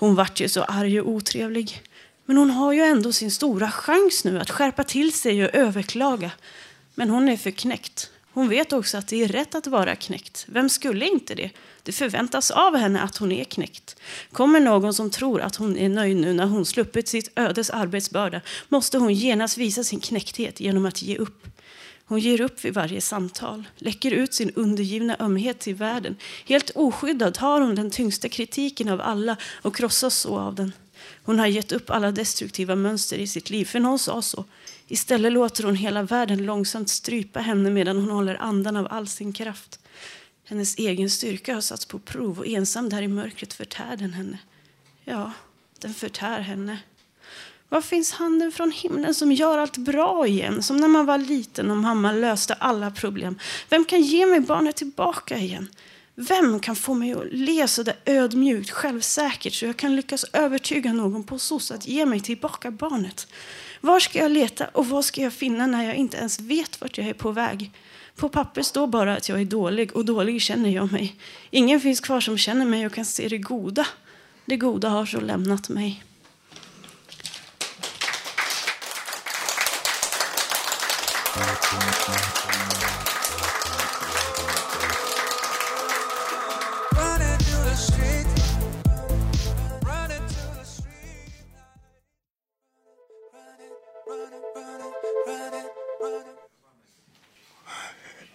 Hon 0.00 0.14
vart 0.14 0.40
ju 0.40 0.48
så 0.48 0.62
arg 0.62 1.00
och 1.00 1.08
otrevlig. 1.08 1.82
Men 2.24 2.36
hon 2.36 2.50
har 2.50 2.72
ju 2.72 2.80
ändå 2.80 3.12
sin 3.12 3.30
stora 3.30 3.70
chans 3.70 4.24
nu 4.24 4.40
att 4.40 4.50
skärpa 4.50 4.84
till 4.84 5.12
sig 5.12 5.44
och 5.44 5.54
överklaga. 5.54 6.30
Men 6.94 7.10
hon 7.10 7.28
är 7.28 7.36
för 7.36 7.50
knäckt. 7.50 8.10
Hon 8.32 8.48
vet 8.48 8.72
också 8.72 8.98
att 8.98 9.08
det 9.08 9.22
är 9.22 9.28
rätt 9.28 9.54
att 9.54 9.66
vara 9.66 9.96
knäckt. 9.96 10.46
Vem 10.48 10.68
skulle 10.68 11.06
inte 11.06 11.34
det? 11.34 11.50
Det 11.82 11.92
förväntas 11.92 12.50
av 12.50 12.76
henne 12.76 13.00
att 13.00 13.16
hon 13.16 13.32
är 13.32 13.44
knäckt. 13.44 13.96
Kommer 14.32 14.60
någon 14.60 14.94
som 14.94 15.10
tror 15.10 15.40
att 15.40 15.56
hon 15.56 15.78
är 15.78 15.88
nöjd 15.88 16.16
nu 16.16 16.32
när 16.32 16.46
hon 16.46 16.66
sluppit 16.66 17.08
sitt 17.08 17.38
ödes 17.38 17.70
arbetsbörda 17.70 18.40
måste 18.68 18.98
hon 18.98 19.14
genast 19.14 19.58
visa 19.58 19.84
sin 19.84 20.00
knäckthet 20.00 20.60
genom 20.60 20.86
att 20.86 21.02
ge 21.02 21.16
upp. 21.16 21.46
Hon 22.10 22.20
ger 22.20 22.40
upp 22.40 22.64
vid 22.64 22.74
varje 22.74 23.00
samtal, 23.00 23.64
läcker 23.76 24.10
ut 24.10 24.34
sin 24.34 24.50
undergivna 24.54 25.16
ömhet 25.20 25.58
till 25.58 25.74
världen. 25.74 26.16
Helt 26.46 26.70
oskyddad 26.74 27.34
tar 27.34 27.60
hon 27.60 27.74
den 27.74 27.90
tyngsta 27.90 28.28
kritiken 28.28 28.88
av 28.88 29.00
alla 29.00 29.36
och 29.62 29.76
krossas 29.76 30.16
så 30.16 30.38
av 30.38 30.54
den. 30.54 30.72
Hon 31.22 31.38
har 31.38 31.46
gett 31.46 31.72
upp 31.72 31.90
alla 31.90 32.12
destruktiva 32.12 32.74
mönster 32.74 33.18
i 33.18 33.26
sitt 33.26 33.50
liv, 33.50 33.64
för 33.64 33.80
någon 33.80 33.98
sa 33.98 34.22
så. 34.22 34.44
Istället 34.88 35.32
låter 35.32 35.64
hon 35.64 35.74
hela 35.74 36.02
världen 36.02 36.44
långsamt 36.44 36.90
strypa 36.90 37.40
henne 37.40 37.70
medan 37.70 37.96
hon 37.96 38.10
håller 38.10 38.34
andan 38.34 38.76
av 38.76 38.86
all 38.90 39.08
sin 39.08 39.32
kraft. 39.32 39.80
Hennes 40.44 40.78
egen 40.78 41.10
styrka 41.10 41.54
har 41.54 41.60
satts 41.60 41.86
på 41.86 41.98
prov 41.98 42.38
och 42.38 42.46
ensam 42.46 42.88
där 42.88 43.02
i 43.02 43.08
mörkret 43.08 43.52
förtär 43.52 43.96
den 43.96 44.12
henne. 44.12 44.38
Ja, 45.04 45.32
den 45.78 45.94
förtär 45.94 46.40
henne. 46.40 46.78
Var 47.70 47.80
finns 47.80 48.12
handen 48.12 48.52
från 48.52 48.70
himlen 48.70 49.14
som 49.14 49.32
gör 49.32 49.58
allt 49.58 49.76
bra 49.76 50.26
igen? 50.26 50.62
Som 50.62 50.76
när 50.76 50.88
man 50.88 51.06
var 51.06 51.18
liten 51.18 51.70
och 51.70 51.76
mamma 51.76 52.12
löste 52.12 52.54
alla 52.54 52.90
problem. 52.90 53.38
Vem 53.68 53.84
kan 53.84 54.02
ge 54.02 54.26
mig 54.26 54.40
barnet 54.40 54.76
tillbaka 54.76 55.38
igen? 55.38 55.68
Vem 56.14 56.60
kan 56.60 56.76
få 56.76 56.94
mig 56.94 57.12
att 57.12 57.24
le 57.32 57.68
så 57.68 57.82
där 57.82 57.96
ödmjukt, 58.04 58.70
självsäkert 58.70 59.54
så 59.54 59.66
jag 59.66 59.76
kan 59.76 59.96
lyckas 59.96 60.24
övertyga 60.32 60.92
någon 60.92 61.24
på 61.24 61.38
SOS 61.38 61.70
att 61.70 61.88
ge 61.88 62.06
mig 62.06 62.20
tillbaka 62.20 62.70
barnet? 62.70 63.26
Var 63.80 64.00
ska 64.00 64.18
jag 64.18 64.30
leta 64.30 64.66
och 64.72 64.86
vad 64.86 65.04
ska 65.04 65.22
jag 65.22 65.32
finna 65.32 65.66
när 65.66 65.84
jag 65.84 65.94
inte 65.94 66.16
ens 66.16 66.40
vet 66.40 66.80
vart 66.80 66.98
jag 66.98 67.06
är 67.06 67.14
på 67.14 67.30
väg? 67.30 67.70
På 68.16 68.28
papper 68.28 68.62
står 68.62 68.86
bara 68.86 69.16
att 69.16 69.28
jag 69.28 69.40
är 69.40 69.44
dålig 69.44 69.96
och 69.96 70.04
dålig 70.04 70.42
känner 70.42 70.70
jag 70.70 70.92
mig. 70.92 71.16
Ingen 71.50 71.80
finns 71.80 72.00
kvar 72.00 72.20
som 72.20 72.38
känner 72.38 72.64
mig 72.64 72.86
och 72.86 72.92
kan 72.92 73.04
se 73.04 73.28
det 73.28 73.38
goda. 73.38 73.86
Det 74.44 74.56
goda 74.56 74.88
har 74.88 75.06
så 75.06 75.20
lämnat 75.20 75.68
mig. 75.68 76.04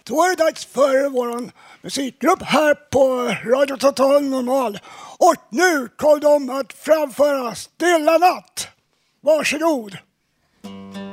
Då 0.08 0.22
är 0.22 0.36
det 0.36 0.44
dags 0.44 0.64
för 0.64 1.08
vår 1.08 1.50
musikgrupp 1.82 2.42
här 2.42 2.74
på 2.74 3.34
Radio 3.50 3.76
Total 3.76 4.22
Normal. 4.24 4.78
Och 5.18 5.34
nu 5.50 5.88
kommer 5.96 6.20
de 6.20 6.50
att 6.50 6.72
framföra 6.72 7.54
Stilla 7.54 8.18
natt. 8.18 8.68
Varsågod! 9.20 9.98
Mm. 10.64 11.05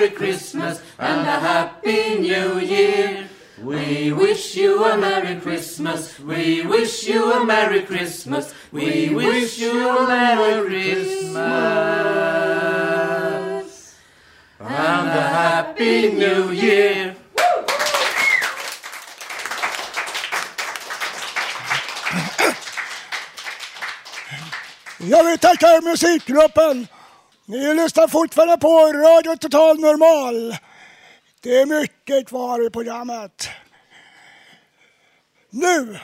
Merry 0.00 0.12
Christmas 0.12 0.80
and 0.98 1.28
a 1.28 1.40
Happy 1.40 2.20
New 2.20 2.58
Year. 2.58 3.28
We 3.62 4.10
wish 4.12 4.56
you 4.56 4.82
a 4.82 4.96
Merry 4.96 5.38
Christmas. 5.38 6.18
We 6.18 6.64
wish 6.64 7.06
you 7.06 7.30
a 7.30 7.44
Merry 7.44 7.82
Christmas. 7.82 8.54
We 8.72 9.10
wish 9.10 9.58
you 9.58 9.90
a 9.90 10.08
Merry 10.08 10.66
Christmas 10.66 11.36
and 14.58 15.08
a 15.08 15.22
Happy 15.36 16.12
New 16.12 16.50
Year. 16.50 17.14
Jag 24.98 25.24
vill 25.24 25.38
tacka 25.38 25.66
er 25.66 25.82
musikgruppen. 25.82 26.86
Ni 27.50 27.74
lyssnar 27.74 28.08
fortfarande 28.08 28.56
på 28.56 28.92
Radio 28.92 29.36
Total 29.36 29.80
Normal. 29.80 30.56
Det 31.40 31.60
är 31.60 31.66
mycket 31.66 32.28
kvar 32.28 32.66
i 32.66 32.70
programmet. 32.70 33.48
Nu 35.50 35.98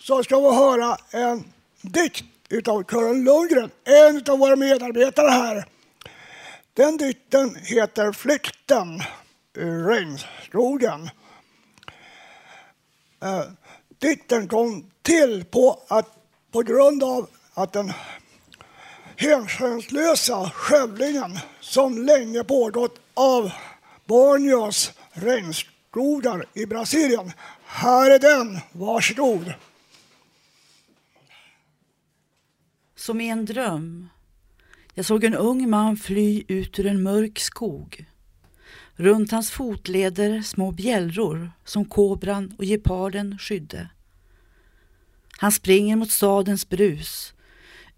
så 0.00 0.24
ska 0.24 0.40
vi 0.40 0.56
höra 0.56 0.96
en 1.10 1.52
dikt 1.82 2.24
utav 2.48 2.82
Karin 2.82 3.24
Lundgren, 3.24 3.70
en 3.84 4.22
av 4.28 4.38
våra 4.38 4.56
medarbetare 4.56 5.30
här. 5.30 5.64
Den 6.74 6.96
dikten 6.96 7.56
heter 7.56 8.12
Flykten 8.12 9.02
ur 9.54 9.88
regnskogen. 9.88 11.10
Eh, 13.22 13.44
dikten 13.98 14.48
kom 14.48 14.90
till 15.02 15.44
på, 15.44 15.82
att, 15.88 16.16
på 16.52 16.62
grund 16.62 17.04
av 17.04 17.28
att 17.54 17.72
den 17.72 17.92
hänsynslösa 19.18 20.50
skövlingen 20.50 21.38
som 21.60 21.98
länge 21.98 22.44
pågått 22.44 23.00
av 23.14 23.52
Borneos 24.06 24.92
regnskogar 25.12 26.44
i 26.54 26.66
Brasilien. 26.66 27.32
Här 27.64 28.10
är 28.10 28.18
den, 28.18 28.58
varsågod. 28.72 29.54
Som 32.96 33.20
i 33.20 33.28
en 33.28 33.44
dröm. 33.44 34.08
Jag 34.94 35.04
såg 35.04 35.24
en 35.24 35.34
ung 35.34 35.70
man 35.70 35.96
fly 35.96 36.44
ut 36.48 36.78
ur 36.78 36.86
en 36.86 37.02
mörk 37.02 37.38
skog. 37.38 38.04
Runt 38.96 39.30
hans 39.30 39.50
fotleder 39.50 40.42
små 40.42 40.70
bjällror 40.70 41.52
som 41.64 41.84
kobran 41.84 42.54
och 42.58 42.64
geparden 42.64 43.38
skydde. 43.38 43.88
Han 45.38 45.52
springer 45.52 45.96
mot 45.96 46.10
stadens 46.10 46.68
brus 46.68 47.34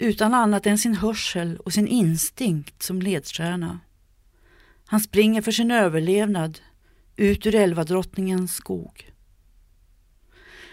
utan 0.00 0.34
annat 0.34 0.66
än 0.66 0.78
sin 0.78 0.94
hörsel 0.94 1.56
och 1.56 1.72
sin 1.72 1.88
instinkt 1.88 2.82
som 2.82 3.02
ledstjärna. 3.02 3.80
Han 4.86 5.00
springer 5.00 5.42
för 5.42 5.52
sin 5.52 5.70
överlevnad 5.70 6.60
ut 7.16 7.46
ur 7.46 7.54
älvadrottningens 7.54 8.54
skog. 8.54 9.12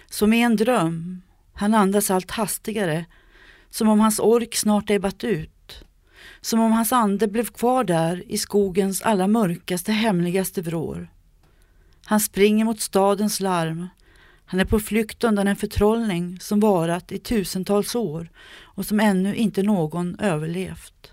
Som 0.09 0.33
i 0.33 0.41
en 0.41 0.55
dröm, 0.55 1.21
han 1.53 1.73
andas 1.73 2.11
allt 2.11 2.31
hastigare, 2.31 3.05
som 3.69 3.89
om 3.89 3.99
hans 3.99 4.19
ork 4.19 4.55
snart 4.55 4.89
ebbat 4.89 5.23
ut, 5.23 5.83
som 6.41 6.59
om 6.59 6.71
hans 6.71 6.93
ande 6.93 7.27
blev 7.27 7.45
kvar 7.45 7.83
där 7.83 8.31
i 8.31 8.37
skogens 8.37 9.01
allra 9.01 9.27
mörkaste, 9.27 9.91
hemligaste 9.91 10.61
vrår. 10.61 11.09
Han 12.05 12.19
springer 12.19 12.65
mot 12.65 12.81
stadens 12.81 13.39
larm, 13.39 13.87
han 14.49 14.59
är 14.59 14.65
på 14.65 14.79
flykt 14.79 15.23
undan 15.23 15.47
en 15.47 15.55
förtrollning 15.55 16.39
som 16.39 16.59
varat 16.59 17.11
i 17.11 17.19
tusentals 17.19 17.95
år 17.95 18.29
och 18.61 18.85
som 18.85 18.99
ännu 18.99 19.35
inte 19.35 19.63
någon 19.63 20.19
överlevt. 20.19 21.11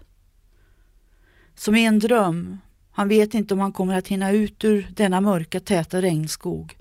Som 1.54 1.76
i 1.76 1.84
en 1.84 1.98
dröm, 1.98 2.58
han 2.90 3.08
vet 3.08 3.34
inte 3.34 3.54
om 3.54 3.60
han 3.60 3.72
kommer 3.72 3.98
att 3.98 4.08
hinna 4.08 4.30
ut 4.30 4.64
ur 4.64 4.88
denna 4.90 5.20
mörka 5.20 5.60
täta 5.60 6.02
regnskog. 6.02 6.76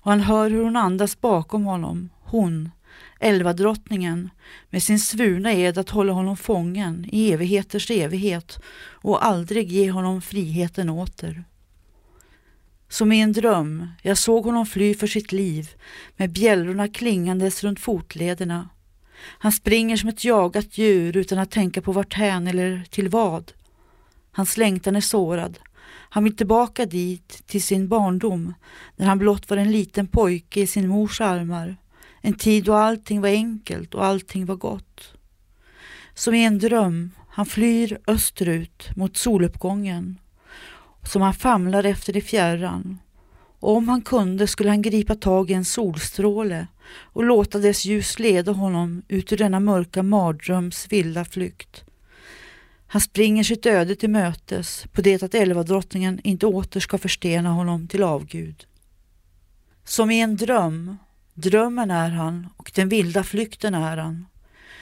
Och 0.00 0.10
han 0.10 0.20
hör 0.20 0.50
hur 0.50 0.64
hon 0.64 0.76
andas 0.76 1.20
bakom 1.20 1.64
honom, 1.64 2.10
hon, 2.20 2.70
Elvadrottningen 3.20 4.30
med 4.70 4.82
sin 4.82 5.00
svurna 5.00 5.52
ed 5.52 5.78
att 5.78 5.90
hålla 5.90 6.12
honom 6.12 6.36
fången 6.36 7.06
i 7.12 7.32
evigheters 7.32 7.90
evighet 7.90 8.58
och 8.90 9.24
aldrig 9.24 9.72
ge 9.72 9.90
honom 9.90 10.22
friheten 10.22 10.90
åter. 10.90 11.44
Som 12.94 13.12
i 13.12 13.20
en 13.20 13.32
dröm, 13.32 13.86
jag 14.02 14.18
såg 14.18 14.44
honom 14.44 14.66
fly 14.66 14.94
för 14.94 15.06
sitt 15.06 15.32
liv 15.32 15.70
med 16.16 16.32
bjällrorna 16.32 16.88
klingandes 16.88 17.64
runt 17.64 17.80
fotlederna. 17.80 18.68
Han 19.16 19.52
springer 19.52 19.96
som 19.96 20.08
ett 20.08 20.24
jagat 20.24 20.78
djur 20.78 21.16
utan 21.16 21.38
att 21.38 21.50
tänka 21.50 21.82
på 21.82 21.92
varthän 21.92 22.46
eller 22.46 22.84
till 22.90 23.08
vad. 23.08 23.52
Hans 24.32 24.56
längtan 24.56 24.96
är 24.96 25.00
sårad. 25.00 25.58
Han 25.86 26.24
vill 26.24 26.36
tillbaka 26.36 26.86
dit, 26.86 27.42
till 27.46 27.62
sin 27.62 27.88
barndom, 27.88 28.54
när 28.96 29.06
han 29.06 29.18
blott 29.18 29.50
var 29.50 29.56
en 29.56 29.72
liten 29.72 30.06
pojke 30.06 30.60
i 30.60 30.66
sin 30.66 30.88
mors 30.88 31.20
armar. 31.20 31.76
En 32.20 32.34
tid 32.34 32.64
då 32.64 32.74
allting 32.74 33.20
var 33.20 33.28
enkelt 33.28 33.94
och 33.94 34.04
allting 34.04 34.46
var 34.46 34.56
gott. 34.56 35.14
Som 36.14 36.34
i 36.34 36.44
en 36.44 36.58
dröm, 36.58 37.10
han 37.28 37.46
flyr 37.46 37.98
österut 38.06 38.96
mot 38.96 39.16
soluppgången 39.16 40.18
som 41.04 41.22
han 41.22 41.34
famlar 41.34 41.84
efter 41.84 42.16
i 42.16 42.20
fjärran. 42.20 42.98
Och 43.60 43.76
om 43.76 43.88
han 43.88 44.02
kunde 44.02 44.46
skulle 44.46 44.70
han 44.70 44.82
gripa 44.82 45.14
tag 45.14 45.50
i 45.50 45.54
en 45.54 45.64
solstråle 45.64 46.66
och 46.96 47.24
låta 47.24 47.58
dess 47.58 47.84
ljus 47.84 48.18
leda 48.18 48.52
honom 48.52 49.02
ut 49.08 49.32
ur 49.32 49.36
denna 49.36 49.60
mörka 49.60 50.02
mardröms 50.02 50.86
vilda 50.90 51.24
flykt. 51.24 51.84
Han 52.86 53.00
springer 53.00 53.44
sitt 53.44 53.66
öde 53.66 53.96
till 53.96 54.10
mötes 54.10 54.86
på 54.92 55.02
det 55.02 55.22
att 55.22 55.34
elvadrottningen 55.34 56.20
inte 56.24 56.46
åter 56.46 56.80
ska 56.80 56.98
förstena 56.98 57.50
honom 57.50 57.88
till 57.88 58.02
avgud. 58.02 58.66
Som 59.84 60.10
i 60.10 60.20
en 60.20 60.36
dröm, 60.36 60.96
drömmen 61.34 61.90
är 61.90 62.10
han 62.10 62.48
och 62.56 62.72
den 62.74 62.88
vilda 62.88 63.24
flykten 63.24 63.74
är 63.74 63.96
han. 63.96 64.26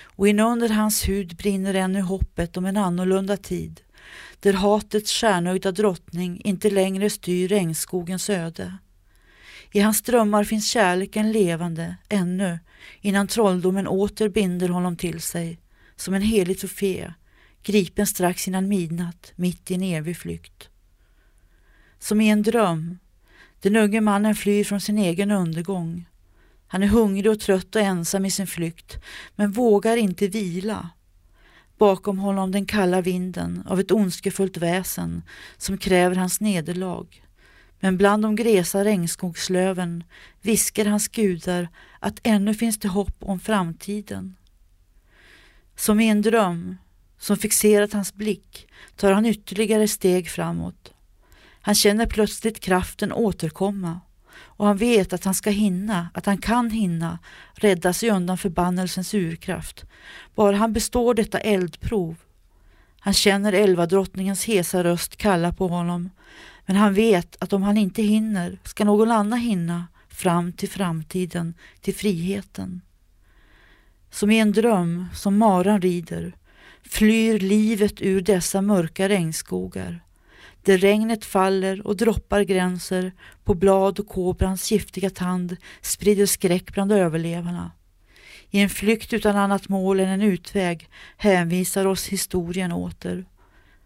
Och 0.03 0.29
inunder 0.29 0.69
hans 0.69 1.09
hud 1.09 1.37
brinner 1.37 1.75
ännu 1.75 2.01
hoppet 2.01 2.57
om 2.57 2.65
en 2.65 2.77
annorlunda 2.77 3.37
tid 3.37 3.81
där 4.41 4.53
hatets 4.53 5.13
stjärnögda 5.13 5.73
drottning 5.73 6.41
inte 6.45 6.71
längre 6.71 7.11
styr 7.11 7.49
regnskogens 7.49 8.31
öde. 8.31 8.79
I 9.73 9.81
hans 9.81 10.03
drömmar 10.03 10.45
finns 10.45 10.71
kärleken 10.71 11.33
levande 11.33 11.97
ännu 12.09 12.59
innan 13.01 13.27
trolldomen 13.27 13.87
åter 13.87 14.29
binder 14.29 14.69
honom 14.69 14.97
till 14.97 15.21
sig 15.21 15.59
som 15.97 16.15
en 16.15 16.23
helig 16.23 16.59
trofé 16.59 17.13
gripen 17.63 18.07
strax 18.07 18.49
innan 18.49 18.69
midnatt 18.69 19.33
mitt 19.37 19.71
i 19.71 19.75
en 19.75 19.83
evig 19.83 20.17
flykt. 20.17 20.69
Som 21.99 22.21
i 22.21 22.29
en 22.29 22.43
dröm, 22.43 22.99
den 23.61 23.77
unge 23.77 24.01
mannen 24.01 24.35
flyr 24.35 24.65
från 24.65 24.81
sin 24.81 24.99
egen 24.99 25.31
undergång. 25.31 26.09
Han 26.67 26.83
är 26.83 26.87
hungrig 26.87 27.33
och 27.33 27.41
trött 27.41 27.77
och 27.77 27.83
ensam 27.83 28.25
i 28.25 28.31
sin 28.31 28.47
flykt 28.47 28.97
men 29.37 29.53
vågar 29.53 29.97
inte 29.97 30.29
vila 30.29 30.91
Bakom 31.79 32.19
honom 32.19 32.51
den 32.51 32.67
kalla 32.67 33.01
vinden 33.01 33.63
av 33.67 33.81
ett 33.81 33.91
ondskefullt 33.91 34.57
väsen 34.57 35.23
som 35.57 35.79
kräver 35.79 36.17
hans 36.17 36.41
nederlag. 36.41 37.07
Men 37.81 37.97
bland 37.97 38.23
de 38.23 38.37
gresa 38.37 38.85
regnskogslöven 38.85 40.05
viskar 40.41 40.85
hans 40.85 41.09
gudar 41.09 41.69
att 41.99 42.21
ännu 42.23 42.55
finns 42.55 42.79
det 42.79 42.89
hopp 42.89 43.17
om 43.21 43.41
framtiden. 43.41 44.37
Som 45.77 46.01
i 46.01 46.09
en 46.09 46.23
dröm 46.23 46.77
som 47.19 47.37
fixerat 47.37 47.93
hans 47.93 48.15
blick 48.15 48.69
tar 48.97 49.13
han 49.13 49.27
ytterligare 49.27 49.89
steg 49.89 50.31
framåt. 50.31 50.93
Han 51.61 51.75
känner 51.75 52.07
plötsligt 52.07 52.61
kraften 52.61 53.13
återkomma 53.13 54.01
och 54.63 54.69
han 54.69 54.77
vet 54.77 55.13
att 55.13 55.25
han 55.25 55.35
ska 55.35 55.51
hinna, 55.51 56.09
att 56.15 56.27
han 56.27 56.39
kan 56.39 56.71
hinna 56.71 57.19
rädda 57.55 57.93
sig 57.93 58.11
undan 58.11 58.39
förbannelsens 58.39 59.15
urkraft. 59.15 59.85
Bara 60.35 60.57
han 60.57 60.73
består 60.73 61.15
detta 61.15 61.39
eldprov. 61.39 62.17
Han 63.01 63.15
känner 63.15 63.53
älvadrottningens 63.53 64.45
hesa 64.45 64.85
röst 64.85 65.17
kalla 65.17 65.53
på 65.53 65.69
honom, 65.69 66.11
men 66.67 66.77
han 66.77 66.95
vet 66.95 67.43
att 67.43 67.53
om 67.53 67.63
han 67.63 67.77
inte 67.77 68.03
hinner 68.03 68.59
ska 68.65 68.85
någon 68.85 69.11
annan 69.11 69.39
hinna 69.39 69.87
fram 70.09 70.53
till 70.53 70.69
framtiden, 70.69 71.55
till 71.81 71.95
friheten. 71.95 72.81
Som 74.11 74.31
i 74.31 74.39
en 74.39 74.53
dröm 74.53 75.07
som 75.15 75.39
maran 75.39 75.81
rider 75.81 76.37
flyr 76.83 77.39
livet 77.39 78.03
ur 78.03 78.21
dessa 78.21 78.63
mörka 78.63 79.09
regnskogar 79.09 80.01
där 80.63 80.79
regnet 80.79 81.25
faller 81.25 81.87
och 81.87 81.97
droppar 81.97 82.43
gränser 82.43 83.13
på 83.45 83.55
blad 83.55 84.01
och 84.01 84.09
kobrans 84.09 84.73
giftiga 84.73 85.11
tand 85.11 85.57
sprider 85.81 86.27
skräck 86.27 86.75
bland 86.75 86.93
överlevarna. 86.93 87.71
I 88.51 88.61
en 88.61 88.69
flykt 88.69 89.13
utan 89.13 89.37
annat 89.37 89.69
mål 89.69 90.01
än 90.01 90.09
en 90.09 90.23
utväg 90.23 90.89
hänvisar 91.17 91.87
oss 91.87 92.07
historien 92.07 92.73
åter. 92.73 93.25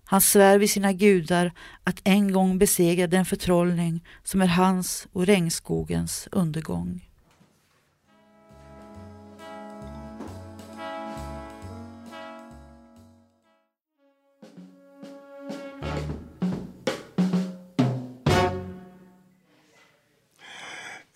Han 0.04 0.20
svär 0.20 0.58
vid 0.58 0.70
sina 0.70 0.92
gudar 0.92 1.52
att 1.84 2.00
en 2.04 2.32
gång 2.32 2.58
besegra 2.58 3.06
den 3.06 3.24
förtrollning 3.24 4.04
som 4.24 4.42
är 4.42 4.46
hans 4.46 5.08
och 5.12 5.26
regnskogens 5.26 6.28
undergång. 6.32 7.05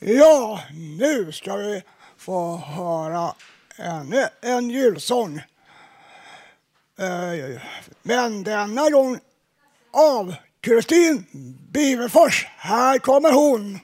Ja, 0.02 0.60
nu 0.72 1.32
ska 1.32 1.56
vi 1.56 1.82
få 2.16 2.56
höra 2.56 3.34
ännu 3.76 4.26
en 4.42 4.70
julsång. 4.70 5.36
Eh, 6.98 7.60
men 8.02 8.42
denna 8.42 8.90
gång 8.90 9.18
av 9.90 10.34
Kristin 10.60 11.26
Biverfors. 11.70 12.46
Här 12.56 12.98
kommer 12.98 13.32
hon. 13.32 13.78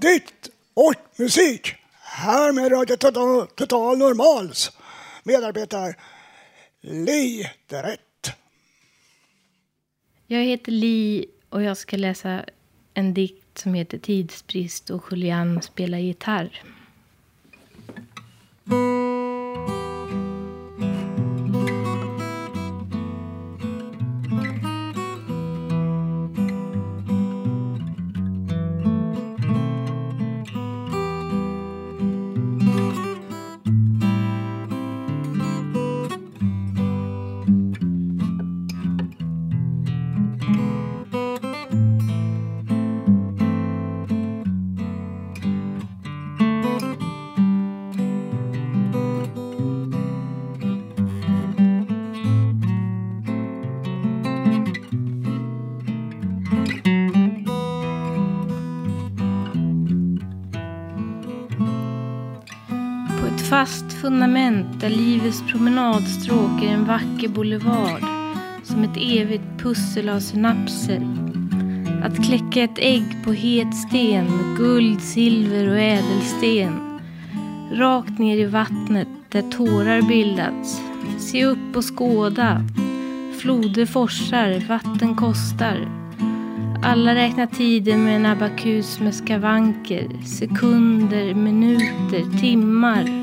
Dikt 0.00 0.48
och 0.74 0.94
musik. 1.16 1.74
Här 2.02 2.52
med 2.52 2.72
Radio 2.72 2.96
Total, 2.96 3.46
Total 3.46 3.98
Normals 3.98 4.70
medarbetare 5.22 5.94
Li 6.80 7.50
Derett. 7.66 8.00
Jag 10.26 10.40
heter 10.40 10.72
Li 10.72 11.26
och 11.48 11.62
jag 11.62 11.76
ska 11.76 11.96
läsa 11.96 12.44
en 12.94 13.14
dikt 13.14 13.58
som 13.58 13.74
heter 13.74 13.98
Tidsbrist 13.98 14.90
och 14.90 15.04
Julian 15.10 15.62
spelar 15.62 15.98
gitarr. 15.98 16.62
Fundament 64.10 64.80
där 64.80 64.88
livets 64.88 65.42
promenadstråk 65.52 66.62
är 66.62 66.68
en 66.68 66.84
vacker 66.84 67.28
boulevard 67.28 68.02
som 68.62 68.82
ett 68.84 68.96
evigt 68.96 69.44
pussel 69.58 70.08
av 70.08 70.20
synapser. 70.20 71.06
Att 72.04 72.24
kläcka 72.24 72.62
ett 72.62 72.78
ägg 72.78 73.24
på 73.24 73.32
het 73.32 73.74
sten 73.74 74.24
med 74.24 74.56
guld, 74.56 75.00
silver 75.00 75.70
och 75.70 75.78
ädelsten. 75.78 77.00
Rakt 77.72 78.18
ner 78.18 78.36
i 78.36 78.44
vattnet 78.44 79.08
där 79.28 79.42
tårar 79.42 80.02
bildats. 80.02 80.80
Se 81.18 81.44
upp 81.44 81.76
och 81.76 81.84
skåda. 81.84 82.62
Floder 83.40 83.86
forsar, 83.86 84.68
vatten 84.68 85.14
kostar. 85.16 85.88
Alla 86.82 87.14
räknar 87.14 87.46
tiden 87.46 88.04
med 88.04 88.16
en 88.16 88.26
abakus 88.26 89.00
med 89.00 89.14
skavanker, 89.14 90.08
sekunder, 90.24 91.34
minuter, 91.34 92.40
timmar. 92.40 93.19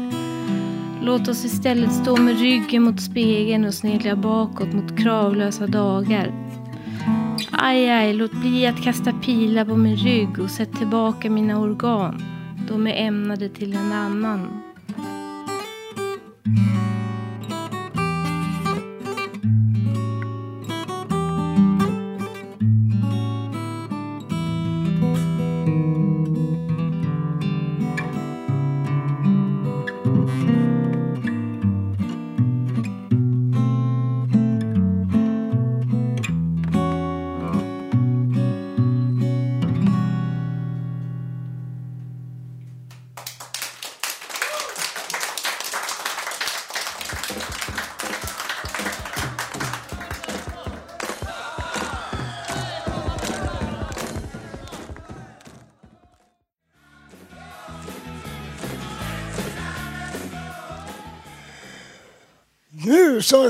Låt 1.08 1.28
oss 1.28 1.46
istället 1.46 1.94
stå 1.94 2.18
med 2.18 2.40
ryggen 2.40 2.84
mot 2.84 3.02
spegeln 3.02 3.66
och 3.66 3.74
snegla 3.74 4.16
bakåt 4.16 4.74
mot 4.74 4.98
kravlösa 4.98 5.68
dagar. 5.68 6.32
Aj, 7.52 7.90
aj, 7.90 8.14
låt 8.14 8.32
bli 8.32 8.68
att 8.68 8.84
kasta 8.84 9.14
pilar 9.14 9.66
på 9.66 9.76
min 9.76 9.96
rygg 9.96 10.40
och 10.40 10.50
sätt 10.50 10.74
tillbaka 10.78 11.30
mina 11.30 11.60
organ. 11.60 12.24
De 12.68 12.88
är 12.88 13.08
ämnade 13.08 13.50
till 13.50 13.74
en 13.74 13.92
annan. 13.92 14.67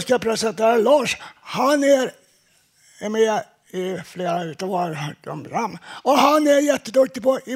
Ska 0.07 0.19
presentera 0.19 0.77
Lars. 0.77 1.17
Han 1.41 1.83
är, 1.83 2.11
är 2.99 3.09
med 3.09 3.43
i 3.71 3.97
flera 4.05 4.39
av 4.61 4.67
våra 4.67 4.97
program. 5.23 5.77
Och 5.85 6.17
han 6.17 6.47
är 6.47 6.59
jätteduktig 6.59 7.23
på 7.23 7.33
att 7.33 7.47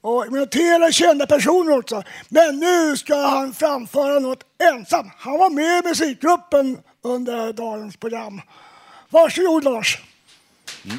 och 0.00 0.26
imitera 0.26 0.92
kända 0.92 1.26
personer 1.26 1.78
också. 1.78 2.02
Men 2.28 2.58
nu 2.58 2.96
ska 2.96 3.16
han 3.16 3.54
framföra 3.54 4.18
något 4.18 4.42
ensam. 4.58 5.10
Han 5.18 5.38
var 5.38 5.50
med 5.50 5.84
i 5.84 5.88
musikgruppen 5.88 6.78
under 7.02 7.52
dagens 7.52 7.96
program. 7.96 8.40
Varsågod 9.08 9.64
Lars. 9.64 9.98
Mm. 10.84 10.98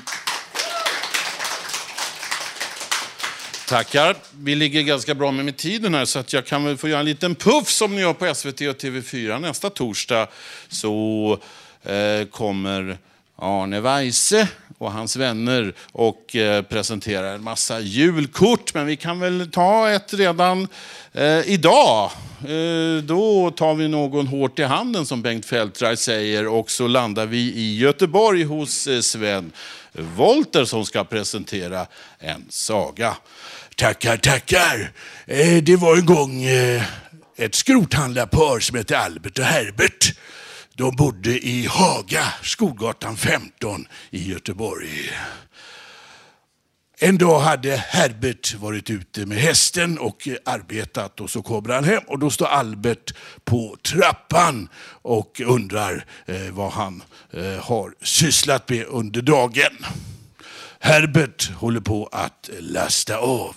Tackar. 3.68 4.16
Vi 4.40 4.56
ligger 4.56 4.82
ganska 4.82 5.16
bra 5.16 5.32
med, 5.32 5.46
med 5.46 5.58
tiden 5.58 5.94
här 5.94 6.06
så 6.06 6.20
att 6.20 6.34
jag 6.34 6.46
kan 6.46 6.66
väl 6.66 6.78
få 6.78 6.88
göra 6.88 7.00
en 7.00 7.06
liten 7.06 7.36
puff 7.36 7.70
som 7.70 7.96
ni 7.96 8.02
gör 8.02 8.14
på 8.14 8.36
SVT 8.36 8.62
och 8.62 8.78
TV4. 8.78 9.40
Nästa 9.40 9.70
torsdag 9.70 10.28
så 10.68 11.40
eh, 11.84 12.28
kommer 12.32 12.98
Arne 13.36 13.82
Weise 13.82 14.48
och 14.78 14.92
hans 14.92 15.16
vänner 15.16 15.74
och 15.92 16.36
eh, 16.36 16.62
presenterar 16.62 17.36
en 17.36 17.44
massa 17.44 17.80
julkort. 17.80 18.74
Men 18.74 18.86
vi 18.86 18.96
kan 18.96 19.20
väl 19.20 19.50
ta 19.52 19.90
ett 19.90 20.14
redan 20.14 20.68
eh, 21.14 21.50
idag. 21.50 22.12
Eh, 22.42 23.04
då 23.04 23.52
tar 23.52 23.76
vi 23.76 23.88
någon 23.88 24.28
hårt 24.28 24.60
i 24.60 24.64
handen 24.64 25.06
som 25.06 25.22
Bengt 25.22 25.46
Feldreich 25.46 26.00
säger 26.00 26.48
och 26.48 26.72
så 26.72 26.88
landar 26.88 27.26
vi 27.26 27.38
i 27.38 27.78
Göteborg 27.78 28.44
hos 28.44 28.88
eh, 28.88 29.00
Sven 29.00 29.52
Volter 29.92 30.66
som 30.66 30.86
ska 30.86 31.04
presentera 31.04 31.86
en 32.20 32.46
saga. 32.50 33.16
Tackar, 33.78 34.18
tackar. 34.18 34.92
Eh, 35.26 35.64
det 35.64 35.76
var 35.76 35.98
en 35.98 36.06
gång 36.06 36.44
eh, 36.44 36.84
ett 37.36 37.56
skrothandlarpar 37.56 38.60
som 38.60 38.78
hette 38.78 38.98
Albert 38.98 39.40
och 39.40 39.46
Herbert. 39.46 40.18
De 40.76 40.96
bodde 40.96 41.30
i 41.30 41.66
Haga, 41.66 42.34
Skolgatan 42.44 43.18
15 43.18 43.88
i 44.10 44.32
Göteborg. 44.32 45.12
En 47.00 47.18
dag 47.18 47.40
hade 47.40 47.76
Herbert 47.76 48.56
varit 48.56 48.90
ute 48.90 49.26
med 49.26 49.38
hästen 49.38 49.98
och 49.98 50.28
arbetat 50.46 51.22
och 51.22 51.30
så 51.30 51.42
kommer 51.42 51.74
han 51.74 51.84
hem 51.84 52.04
och 52.08 52.20
då 52.20 52.30
står 52.30 52.46
Albert 52.46 53.14
på 53.46 53.78
trappan 53.84 54.70
och 55.02 55.42
undrar 55.46 56.06
eh, 56.26 56.52
vad 56.52 56.72
han 56.72 57.04
eh, 57.34 57.64
har 57.64 57.94
sysslat 58.02 58.70
med 58.70 58.86
under 58.86 59.22
dagen. 59.22 59.78
Herbert 60.88 61.52
håller 61.52 61.80
på 61.80 62.10
att 62.12 62.50
lasta 62.60 63.18
av. 63.18 63.56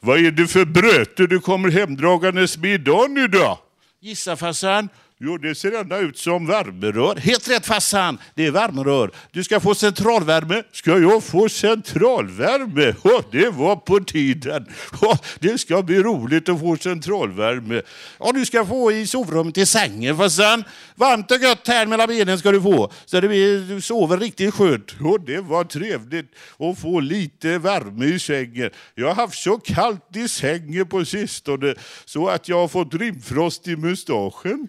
Vad 0.00 0.18
är 0.18 0.30
det 0.30 0.46
för 0.46 0.64
bröte 0.64 1.26
du 1.26 1.40
kommer 1.40 1.70
hemdragandes 1.70 2.58
med 2.58 2.70
idag 2.70 3.10
nu 3.10 3.28
då? 3.28 3.60
Gissa 4.00 4.36
farsan. 4.36 4.88
Jo, 5.24 5.38
det 5.38 5.54
ser 5.54 5.72
ända 5.72 5.98
ut 5.98 6.18
som 6.18 6.46
värmerör. 6.46 7.16
Helt 7.16 7.48
rätt 7.48 7.66
farsan, 7.66 8.18
det 8.34 8.46
är 8.46 8.50
värmerör. 8.50 9.10
Du 9.30 9.44
ska 9.44 9.60
få 9.60 9.74
centralvärme. 9.74 10.62
Ska 10.72 10.98
jag 10.98 11.24
få 11.24 11.48
centralvärme? 11.48 12.94
Oh, 13.02 13.22
det 13.32 13.48
var 13.48 13.76
på 13.76 14.00
tiden. 14.00 14.66
Oh, 15.02 15.18
det 15.40 15.58
ska 15.58 15.82
bli 15.82 16.02
roligt 16.02 16.48
att 16.48 16.60
få 16.60 16.76
centralvärme. 16.76 17.82
Och 18.18 18.34
du 18.34 18.46
ska 18.46 18.66
få 18.66 18.92
i 18.92 19.06
sovrummet 19.06 19.58
i 19.58 19.66
sängen 19.66 20.16
farsan. 20.16 20.64
Varmt 20.94 21.30
och 21.30 21.38
gött 21.38 21.68
här 21.68 21.86
mellan 21.86 22.08
benen 22.08 22.38
ska 22.38 22.52
du 22.52 22.62
få. 22.62 22.92
Så 23.04 23.20
det 23.20 23.28
blir, 23.28 23.60
du 23.74 23.80
sover 23.80 24.16
riktigt 24.18 24.54
skönt. 24.54 25.00
Oh, 25.00 25.24
det 25.24 25.40
var 25.40 25.64
trevligt 25.64 26.34
att 26.58 26.78
få 26.78 27.00
lite 27.00 27.58
värme 27.58 28.04
i 28.04 28.18
sängen. 28.18 28.70
Jag 28.94 29.06
har 29.06 29.14
haft 29.14 29.42
så 29.42 29.58
kallt 29.58 30.16
i 30.16 30.28
sängen 30.28 30.86
på 30.86 31.04
sistone 31.04 31.74
så 32.04 32.28
att 32.28 32.48
jag 32.48 32.56
har 32.56 32.68
fått 32.68 32.94
rimfrost 32.94 33.68
i 33.68 33.76
mustaschen. 33.76 34.68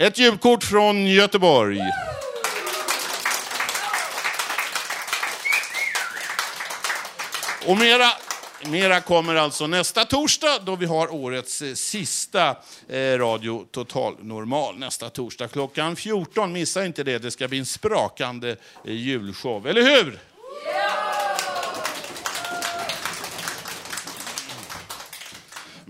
Ett 0.00 0.18
julkort 0.18 0.64
från 0.64 1.06
Göteborg. 1.06 1.80
Och 7.66 7.78
mera, 7.78 8.06
mera 8.66 9.00
kommer 9.00 9.34
alltså 9.34 9.66
nästa 9.66 10.04
torsdag 10.04 10.58
då 10.64 10.76
vi 10.76 10.86
har 10.86 11.14
årets 11.14 11.62
sista 11.74 11.76
sista 11.76 12.56
eh, 12.88 13.18
Radio 13.18 13.66
Total 13.70 14.16
Normal 14.20 14.78
nästa 14.78 15.10
torsdag 15.10 15.48
klockan 15.48 15.96
14. 15.96 16.52
Missa 16.52 16.84
inte 16.84 17.02
det, 17.04 17.18
det 17.18 17.30
ska 17.30 17.48
bli 17.48 17.58
en 17.58 17.66
sprakande 17.66 18.56
eh, 18.84 18.92
julshow, 18.92 19.66
eller 19.66 19.82
hur? 19.82 20.29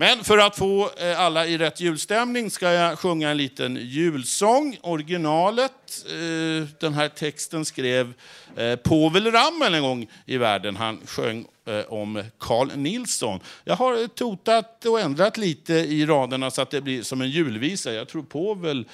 Men 0.01 0.23
för 0.23 0.37
att 0.37 0.57
få 0.57 0.89
eh, 0.97 1.19
alla 1.19 1.47
i 1.47 1.57
rätt 1.57 1.81
julstämning 1.81 2.51
ska 2.51 2.71
jag 2.71 2.99
sjunga 2.99 3.29
en 3.29 3.37
liten 3.37 3.75
julsång. 3.75 4.77
Originalet, 4.81 6.05
eh, 6.05 6.67
den 6.79 6.93
här 6.93 7.09
texten 7.09 7.65
skrev 7.65 8.13
eh, 8.55 8.75
Povel 8.75 9.31
Ramel 9.31 9.73
en 9.73 9.81
gång 9.81 10.07
i 10.25 10.37
världen. 10.37 10.75
Han 10.75 11.01
sjöng 11.05 11.45
om 11.87 12.23
Carl 12.37 12.71
Nilsson. 12.75 13.39
Jag 13.63 13.75
har 13.75 14.07
totat 14.07 14.85
och 14.85 14.99
ändrat 14.99 15.37
lite 15.37 15.73
i 15.73 16.05
raderna 16.05 16.51
så 16.51 16.61
att 16.61 16.71
det 16.71 16.81
blir 16.81 17.03
som 17.03 17.21
en 17.21 17.29
julvisa. 17.29 17.93
Jag 17.93 18.07
tror 18.07 18.23
Povel 18.23 18.85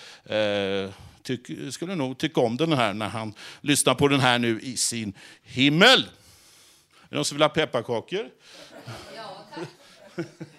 tyck, 1.24 1.74
skulle 1.74 1.96
nog 1.96 2.18
tycka 2.18 2.42
om 2.42 2.58
den 2.58 2.74
här 2.74 2.94
när 2.94 3.08
han 3.08 3.34
lyssnar 3.62 3.96
på 3.96 4.08
den 4.08 4.20
här 4.20 4.40
nu 4.40 4.60
i 4.62 4.78
sin 4.78 5.14
himmel. 5.44 6.00
Är 6.00 7.10
det 7.10 7.16
någon 7.16 7.26
som 7.26 7.38
vill 7.38 7.44
ha 7.44 7.50
pepparkakor? 7.50 8.30
Ja, 9.16 9.46
tack. 9.56 10.28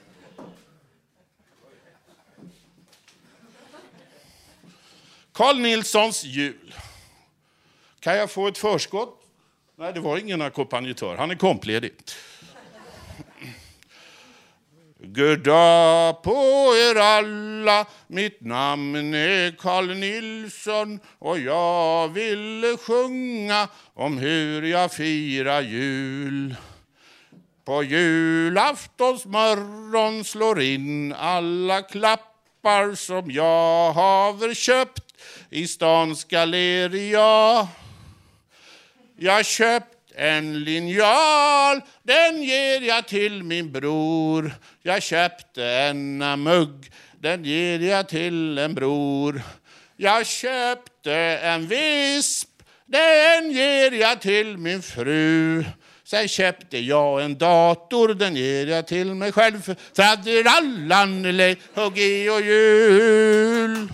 Carl 5.39 5.61
Nilssons 5.61 6.25
jul. 6.25 6.75
Kan 8.01 8.17
jag 8.17 8.31
få 8.31 8.49
ett 8.49 8.59
förskott? 8.59 9.23
Nej, 9.77 9.93
det 9.93 10.01
var 10.01 10.19
ingen 10.19 10.43
ackompanjatör. 10.43 11.17
Han 11.17 11.31
är 11.31 11.35
kompledig. 11.35 11.93
Goddag 14.99 16.23
på 16.23 16.75
er 16.77 17.01
alla, 17.01 17.87
mitt 18.07 18.41
namn 18.41 19.15
är 19.15 19.57
Carl 19.57 19.95
Nilsson 19.95 21.01
och 21.19 21.39
jag 21.39 22.09
ville 22.09 22.77
sjunga 22.77 23.69
om 23.95 24.19
hur 24.19 24.63
jag 24.63 24.93
firar 24.93 25.61
jul. 25.61 26.57
På 27.65 27.83
julaftons 27.83 29.25
morgon 29.25 30.25
slår 30.25 30.61
in 30.63 31.13
alla 31.13 31.83
klappar 31.83 32.95
som 32.95 33.31
jag 33.31 33.93
haver 33.93 34.55
köpt 34.55 35.08
i 35.51 35.67
stans 35.67 36.25
galleria. 36.25 37.69
Jag 39.17 39.47
köpt 39.47 40.13
en 40.15 40.65
linjal, 40.65 41.81
den 42.03 42.43
ger 42.43 42.81
jag 42.81 43.09
till 43.09 43.43
min 43.43 43.73
bror. 43.73 44.53
Jag 44.83 45.03
köpte 45.03 45.65
en 45.65 46.19
mugg, 46.43 46.91
den 47.21 47.45
ger 47.45 47.79
jag 47.79 48.09
till 48.09 48.59
en 48.59 48.75
bror. 48.75 49.43
Jag 49.97 50.27
köpte 50.27 51.15
en 51.43 51.67
visp, 51.67 52.49
den 52.87 53.51
ger 53.51 53.93
jag 53.93 54.21
till 54.21 54.59
min 54.59 54.83
fru. 54.83 55.65
Sen 56.05 56.29
köpte 56.29 56.79
jag 56.79 57.25
en 57.25 57.39
dator, 57.39 58.15
den 58.15 58.37
ger 58.37 58.67
jag 58.67 58.87
till 58.87 59.15
mig 59.15 59.33
själv. 59.33 59.75
Tradirallan, 59.93 61.25
i 61.27 62.29
och 62.29 62.41
jul. 62.41 63.89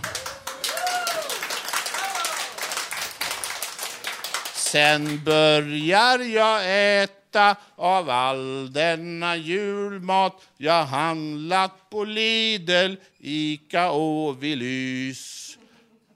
Sen 4.75 5.23
börjar 5.23 6.19
jag 6.19 6.61
äta 7.03 7.55
av 7.75 8.09
all 8.09 8.73
denna 8.73 9.35
julmat 9.35 10.41
jag 10.57 10.83
handlat 10.83 11.89
på 11.89 12.03
Lidl, 12.03 12.95
Ica 13.19 13.91
och 13.91 14.43
Willys. 14.43 15.57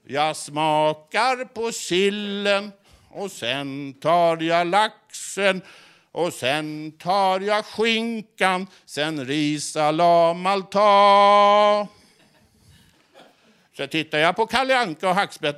Jag 0.06 0.36
smakar 0.36 1.44
på 1.44 1.72
sillen 1.72 2.72
och 3.10 3.30
sen 3.30 3.94
tar 3.94 4.42
jag 4.42 4.66
laxen 4.66 5.62
och 6.12 6.32
sen 6.32 6.92
tar 6.92 7.40
jag 7.40 7.64
skinkan, 7.64 8.66
sen 8.86 9.26
risalam 9.26 10.64
ta. 10.70 11.88
Så 13.76 13.86
tittar 13.86 14.18
jag 14.18 14.36
på 14.36 14.46
Kalle 14.46 14.78
Anka 14.78 15.08
och 15.08 15.14
hackspett. 15.14 15.56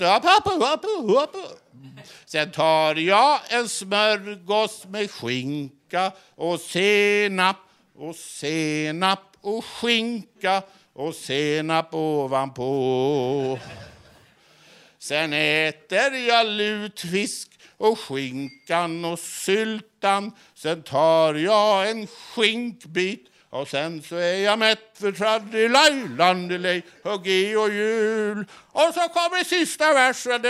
Sen 2.24 2.50
tar 2.50 2.94
jag 2.94 3.40
en 3.48 3.68
smörgås 3.68 4.84
med 4.88 5.10
skinka 5.10 6.12
och 6.34 6.60
senap 6.60 7.56
och 7.96 8.16
senap 8.16 9.36
och 9.40 9.64
skinka 9.64 10.62
och 10.92 11.14
senap 11.14 11.94
ovanpå. 11.94 13.58
Sen 14.98 15.32
äter 15.32 16.14
jag 16.14 16.46
lutfisk 16.46 17.48
och 17.76 17.98
skinkan 17.98 19.04
och 19.04 19.18
syltan. 19.18 20.32
Sen 20.54 20.82
tar 20.82 21.34
jag 21.34 21.90
en 21.90 22.06
skinkbit 22.06 23.28
och 23.50 23.68
sen 23.68 24.02
så 24.02 24.16
är 24.16 24.36
jag 24.36 24.58
mätt 24.58 24.90
för 24.94 25.12
traddelaj, 25.12 26.82
huggi 27.02 27.56
och 27.56 27.70
jul. 27.70 28.44
Och 28.72 28.94
så 28.94 29.08
kommer 29.08 29.44
sista 29.44 29.92
versen. 29.92 30.42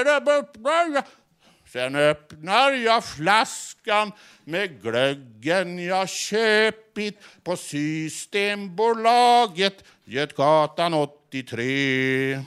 Sen 1.73 1.97
öppnar 1.97 2.73
jag 2.73 3.05
flaskan 3.05 4.13
med 4.45 4.83
glöggen 4.83 5.85
jag 5.85 6.09
köpit 6.09 7.19
på 7.45 7.57
Systembolaget, 7.57 9.85
Götgatan 10.05 10.95
83. 10.95 12.43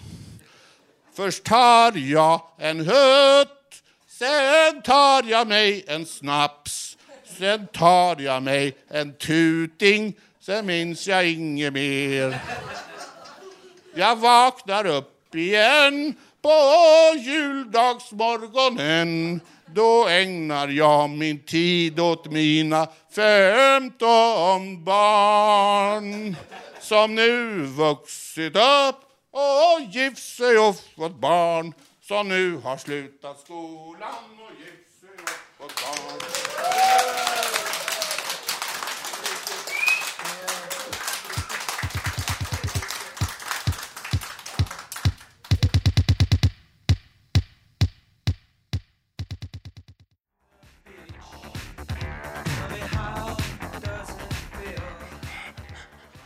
Först 1.15 1.43
tar 1.43 1.97
jag 1.97 2.41
en 2.57 2.79
hutt, 2.79 3.83
sen 4.07 4.81
tar 4.83 5.23
jag 5.23 5.47
mig 5.47 5.83
en 5.87 6.05
snaps. 6.05 6.97
Sen 7.37 7.67
tar 7.67 8.21
jag 8.21 8.43
mig 8.43 8.77
en 8.87 9.13
tuting, 9.13 10.15
sen 10.39 10.65
minns 10.65 11.07
jag 11.07 11.29
inget 11.29 11.73
mer. 11.73 12.39
Jag 13.95 14.15
vaknar 14.15 14.85
upp 14.85 15.35
igen 15.35 16.15
på 16.45 17.17
juldagsmorgonen 17.17 19.41
då 19.65 20.07
ägnar 20.07 20.67
jag 20.67 21.09
min 21.09 21.45
tid 21.45 21.99
åt 21.99 22.25
mina 22.25 22.87
femton 23.15 24.83
barn 24.83 26.35
som 26.79 27.15
nu 27.15 27.61
vuxit 27.61 28.55
upp 28.55 28.99
och 29.31 29.81
gift 29.91 30.35
sig 30.37 30.57
och 30.57 30.75
fått 30.95 31.19
barn 31.19 31.73
som 32.01 32.27
nu 32.27 32.57
har 32.57 32.77
slutat 32.77 33.39
skolan 33.39 34.39
och 34.39 34.51
gift 34.59 34.99
sig 34.99 35.09
och 35.57 35.71
fått 35.71 35.81
barn. 35.81 36.19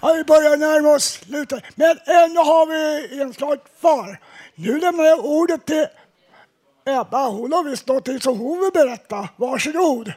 Ja, 0.02 0.14
vi 0.14 0.24
börjar 0.24 0.58
närma 0.58 0.90
oss 0.90 1.04
slutet, 1.04 1.64
men 1.76 1.98
ännu 2.06 2.40
har 2.40 2.66
vi 2.66 3.22
inslag 3.22 3.60
kvar. 3.80 4.20
Nu 4.56 4.80
lämnar 4.80 5.04
jag 5.04 5.26
ordet 5.26 5.66
till 5.66 5.88
Ebba. 6.86 7.28
Hon 7.28 7.54
har 7.54 7.64
visst 7.64 7.88
någonting 7.88 8.20
som 8.20 8.40
hon 8.40 8.60
vill 8.60 8.72
berätta. 8.74 9.30
Varsågod. 9.36 10.14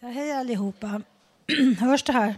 Ja, 0.00 0.08
hej 0.08 0.32
allihopa. 0.32 1.02
Hörs 1.80 2.02
det 2.02 2.12
här? 2.12 2.34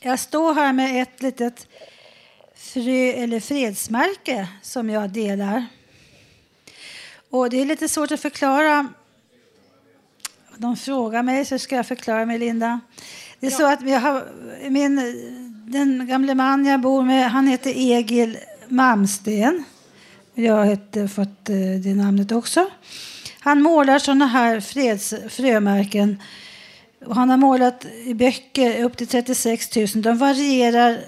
Jag 0.00 0.18
står 0.18 0.54
här 0.54 0.72
med 0.72 1.02
ett 1.02 1.22
litet 1.22 1.68
frö, 2.54 3.12
eller 3.12 3.40
fredsmärke 3.40 4.48
som 4.62 4.90
jag 4.90 5.10
delar. 5.10 5.66
Och 7.30 7.50
Det 7.50 7.60
är 7.60 7.66
lite 7.66 7.88
svårt 7.88 8.12
att 8.12 8.20
förklara. 8.20 8.88
De 10.56 10.76
frågar 10.76 11.22
mig, 11.22 11.44
så 11.44 11.58
ska 11.58 11.76
jag 11.76 11.86
förklara 11.86 12.26
mig, 12.26 12.38
Linda. 12.38 12.80
Det 13.40 13.46
är 13.46 13.50
ja. 13.50 13.56
så 13.56 13.66
att 13.66 13.88
jag 13.88 14.00
har, 14.00 14.24
min, 14.70 14.96
den 15.66 16.06
gamle 16.06 16.34
man 16.34 16.66
jag 16.66 16.80
bor 16.80 17.02
med, 17.02 17.30
han 17.30 17.46
heter 17.46 17.70
Egil 17.70 18.38
Malmsten. 18.68 19.64
Jag 20.34 20.54
har 20.54 21.08
fått 21.08 21.48
eh, 21.48 21.56
det 21.82 21.94
namnet 21.94 22.32
också. 22.32 22.66
Han 23.40 23.62
målar 23.62 23.98
såna 23.98 24.26
här 24.26 24.60
freds, 24.60 25.14
frömärken. 25.28 26.22
Och 27.06 27.16
han 27.16 27.30
har 27.30 27.36
målat 27.36 27.86
i 28.04 28.14
böcker 28.14 28.84
upp 28.84 28.96
till 28.96 29.06
36 29.06 29.76
000. 29.76 29.86
De 29.94 30.18
varierar 30.18 30.98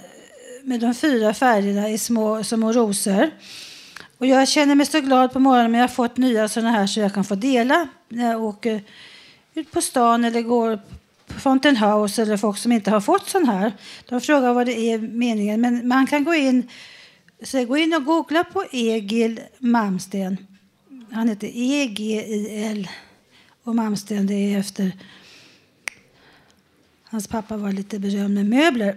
med 0.64 0.80
de 0.80 0.94
fyra 0.94 1.34
färgerna 1.34 1.88
i 1.88 1.98
små, 1.98 2.44
små 2.44 2.72
rosor. 2.72 3.30
Och 4.18 4.26
jag 4.26 4.48
känner 4.48 4.74
mig 4.74 4.86
så 4.86 5.00
glad 5.00 5.32
på 5.32 5.38
morgonen 5.38 5.72
när 5.72 5.78
jag 5.78 5.88
har 5.88 5.94
fått 5.94 6.16
nya 6.16 6.48
såna 6.48 6.70
här 6.70 6.86
så 6.86 7.00
jag 7.00 7.14
kan 7.14 7.24
få 7.24 7.34
dela 7.34 7.88
när 8.08 8.30
jag 8.30 8.44
åker 8.44 8.82
ut 9.54 9.70
på 9.70 9.80
stan 9.80 10.24
eller 10.24 10.42
går 10.42 10.80
Fountain 11.38 11.76
House 11.76 12.22
eller 12.22 12.36
folk 12.36 12.58
som 12.58 12.72
inte 12.72 12.90
har 12.90 13.00
fått 13.00 13.28
sån 13.28 13.48
här. 13.48 13.72
De 14.08 14.20
frågar 14.20 14.54
vad 14.54 14.66
det 14.66 14.78
är 14.78 14.98
meningen. 14.98 15.60
Men 15.60 15.88
man 15.88 16.06
kan 16.06 16.24
gå 16.24 16.34
in, 16.34 16.68
så 17.42 17.64
gå 17.64 17.76
in 17.76 17.94
och 17.94 18.04
googla 18.04 18.44
på 18.44 18.64
Egil 18.70 19.40
Malmsten. 19.58 20.36
Han 21.12 21.28
heter 21.28 21.50
E-G-I-L. 21.54 22.88
Och 23.64 23.74
Malmsten 23.74 24.26
det 24.26 24.34
är 24.34 24.58
efter... 24.58 24.92
Hans 27.04 27.28
pappa 27.28 27.56
var 27.56 27.72
lite 27.72 27.98
berömd 27.98 28.34
med 28.34 28.46
möbler. 28.46 28.96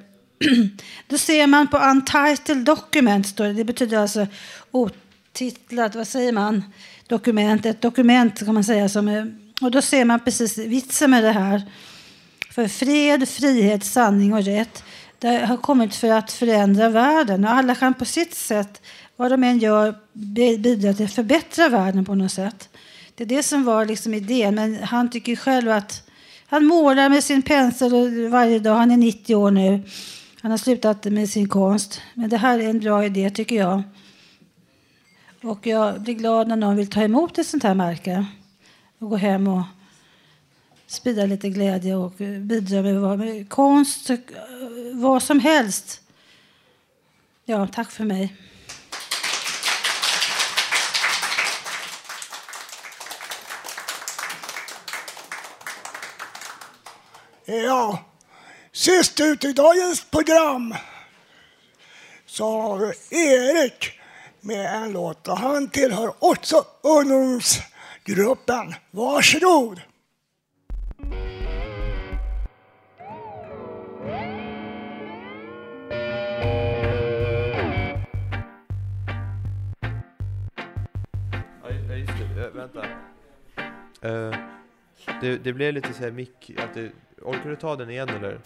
Då 1.07 1.17
ser 1.17 1.47
man 1.47 1.67
på 1.67 1.77
Untitled 1.77 2.65
Document, 2.65 3.27
står 3.27 3.45
det. 3.45 3.53
det 3.53 3.63
betyder 3.63 3.97
alltså 3.97 4.27
otitlat, 4.71 5.95
vad 5.95 6.07
säger 6.07 6.31
man? 6.31 6.63
Dokument, 7.07 7.65
ett 7.65 7.81
dokument 7.81 8.39
kan 8.39 8.53
man 8.53 8.63
säga. 8.63 8.89
Som 8.89 9.07
är, 9.07 9.35
och 9.61 9.71
då 9.71 9.81
ser 9.81 10.05
man 10.05 10.19
precis 10.19 10.57
vitsen 10.57 11.11
med 11.11 11.23
det 11.23 11.31
här. 11.31 11.61
För 12.53 12.67
fred, 12.67 13.29
frihet, 13.29 13.83
sanning 13.83 14.33
och 14.33 14.43
rätt 14.43 14.83
det 15.19 15.45
har 15.45 15.57
kommit 15.57 15.95
för 15.95 16.11
att 16.11 16.31
förändra 16.31 16.89
världen. 16.89 17.45
Och 17.45 17.51
alla 17.51 17.75
kan 17.75 17.93
på 17.93 18.05
sitt 18.05 18.35
sätt, 18.35 18.81
vad 19.15 19.31
de 19.31 19.43
än 19.43 19.59
gör, 19.59 19.95
bidra 20.13 20.93
till 20.93 21.05
att 21.05 21.13
förbättra 21.13 21.69
världen 21.69 22.05
på 22.05 22.15
något 22.15 22.31
sätt. 22.31 22.69
Det 23.15 23.23
är 23.23 23.27
det 23.27 23.43
som 23.43 23.63
var 23.63 23.85
liksom 23.85 24.13
idén. 24.13 24.55
Men 24.55 24.83
han 24.83 25.09
tycker 25.09 25.35
själv 25.35 25.71
att 25.71 26.09
han 26.47 26.65
målar 26.65 27.09
med 27.09 27.23
sin 27.23 27.41
pensel 27.41 28.27
varje 28.29 28.59
dag. 28.59 28.75
Han 28.75 28.91
är 28.91 28.97
90 28.97 29.35
år 29.35 29.51
nu. 29.51 29.83
Han 30.41 30.51
har 30.51 30.57
slutat 30.57 31.05
med 31.05 31.29
sin 31.29 31.49
konst. 31.49 32.01
Men 32.13 32.29
det 32.29 32.37
här 32.37 32.59
är 32.59 32.69
en 32.69 32.79
bra 32.79 33.05
idé 33.05 33.29
tycker 33.29 33.55
jag. 33.55 33.83
Och 35.43 35.67
jag 35.67 36.01
blir 36.01 36.13
glad 36.13 36.47
när 36.47 36.55
någon 36.55 36.75
vill 36.75 36.89
ta 36.89 37.01
emot 37.01 37.37
ett 37.37 37.47
sånt 37.47 37.63
här 37.63 37.75
märke. 37.75 38.25
Och 38.99 39.09
gå 39.09 39.15
hem 39.15 39.47
och 39.47 39.63
sprida 40.87 41.25
lite 41.25 41.49
glädje 41.49 41.95
och 41.95 42.21
eh, 42.21 42.39
bidra 42.39 42.81
med, 42.81 43.01
vad, 43.01 43.19
med 43.19 43.49
konst, 43.49 44.09
eh, 44.09 44.17
vad 44.93 45.23
som 45.23 45.39
helst. 45.39 46.01
Ja, 47.45 47.67
tack 47.67 47.91
för 47.91 48.03
mig. 48.03 48.35
Ja, 57.45 57.99
sist 58.71 59.19
ut 59.19 59.45
i 59.45 59.53
dagens 59.53 60.03
program 60.03 60.75
så 62.25 62.61
har 62.61 62.77
vi 62.77 62.93
Erik 63.19 63.99
med 64.41 64.75
en 64.75 64.91
låt 64.91 65.27
och 65.27 65.37
han 65.37 65.69
tillhör 65.69 66.13
också 66.19 66.65
ungdomsgruppen. 66.81 68.75
Varsågod! 68.91 69.81
Vänta. 82.63 82.87
Uh, 84.05 84.35
det, 85.21 85.37
det 85.37 85.53
blev 85.53 85.73
lite 85.73 85.93
så 85.93 86.03
här 86.03 86.11
mick... 86.11 86.51
Att 86.57 86.73
det, 86.73 86.91
orkar 87.21 87.49
du 87.49 87.55
ta 87.55 87.75
den 87.75 87.89
igen 87.89 88.09
eller? 88.09 88.39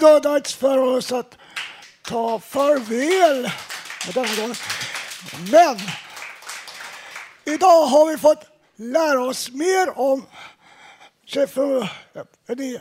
Det 0.00 0.06
är 0.06 0.12
då 0.12 0.18
dags 0.18 0.54
för 0.54 0.78
oss 0.78 1.12
att 1.12 1.38
ta 2.02 2.40
farväl 2.40 3.50
denna 4.14 4.36
gång. 4.36 4.54
Men 5.50 5.78
idag 7.44 7.86
har 7.86 8.10
vi 8.10 8.18
fått 8.18 8.44
lära 8.76 9.24
oss 9.24 9.50
mer 9.50 9.98
om 9.98 10.26
eh, 11.36 12.80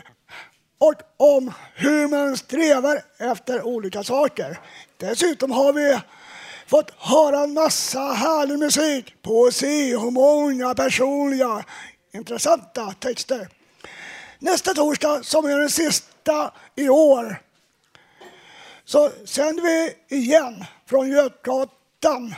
och 0.78 0.94
om 1.18 1.54
hur 1.76 2.08
man 2.08 2.38
strävar 2.38 3.02
efter 3.18 3.68
olika 3.68 4.04
saker. 4.04 4.60
Dessutom 4.98 5.52
har 5.52 5.74
vi 5.74 6.00
fått 6.68 6.92
höra 6.98 7.40
en 7.40 7.54
massa 7.54 8.00
härlig 8.00 8.60
musik, 8.60 9.16
poesi 9.22 9.96
och 9.96 10.14
många 10.14 10.76
personliga 10.76 11.66
intressanta 12.14 12.94
texter. 13.00 13.48
Nästa 14.40 14.74
torsdag, 14.74 15.24
som 15.24 15.46
är 15.46 15.60
den 15.60 15.70
sista 15.70 16.17
i 16.76 16.90
år, 16.90 17.42
så 18.86 19.12
sänder 19.26 19.64
vi 19.64 19.96
igen 20.16 20.66
från 20.86 21.10
Götgatan 21.10 22.36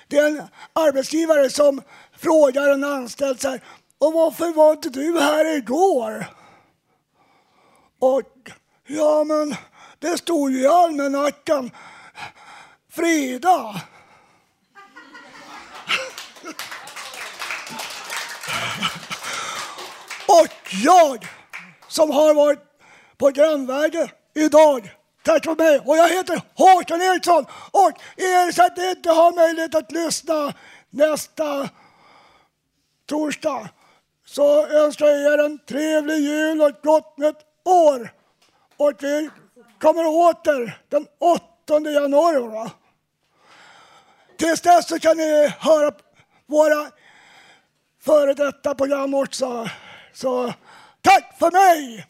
det 0.08 0.18
är 0.18 0.28
en 0.28 0.42
arbetsgivare 0.74 1.50
som 1.50 1.82
frågar 2.18 2.70
en 2.70 2.84
anställd 2.84 3.42
så 3.42 3.50
här, 3.50 3.62
och 3.98 4.14
varför 4.14 4.54
var 4.54 4.72
inte 4.72 4.90
du 4.90 5.20
här 5.20 5.58
igår? 5.58 6.26
Och 8.00 8.52
ja, 8.88 9.24
men 9.24 9.56
det 10.00 10.18
stod 10.18 10.52
ju 10.52 10.62
i 10.62 10.68
almanackan 10.68 11.72
Frida. 12.90 13.82
Och 20.28 20.74
jag 20.84 21.28
som 21.88 22.12
har 22.12 22.34
varit 22.34 22.60
på 23.18 23.30
grannvägen 23.30 24.10
idag 24.34 24.92
Tack 25.26 25.46
för 25.46 25.56
mig. 25.56 25.80
Och 25.86 25.98
jag 25.98 26.10
heter 26.10 26.42
Håkan 26.56 27.02
Eriksson. 27.02 27.46
Och 27.72 27.92
er 28.18 28.52
som 28.52 28.90
inte 28.90 29.10
har 29.10 29.36
möjlighet 29.36 29.76
att 29.76 29.92
lyssna 29.92 30.54
nästa 30.90 31.70
torsdag 33.06 33.70
så 34.26 34.68
önskar 34.68 35.06
jag 35.06 35.34
er 35.34 35.46
en 35.46 35.60
trevlig 35.60 36.20
jul 36.20 36.62
och 36.62 36.70
ett 36.70 36.82
gott 36.82 37.18
nytt 37.18 37.46
år. 37.64 38.14
Och 38.78 38.94
vi 39.00 39.30
kommer 39.80 40.06
åter 40.06 40.80
den 40.90 41.08
8 41.20 41.90
januari. 41.90 42.40
Va? 42.40 42.72
Tills 44.38 44.62
dess 44.62 44.88
så 44.88 45.00
kan 45.00 45.18
ni 45.18 45.48
höra 45.60 45.92
våra 46.46 46.92
före 48.02 48.34
detta 48.34 48.76
program 48.76 49.14
också. 49.14 49.70
Så 50.14 50.54
tack 51.02 51.40
för 51.40 51.52
mig! 51.52 52.08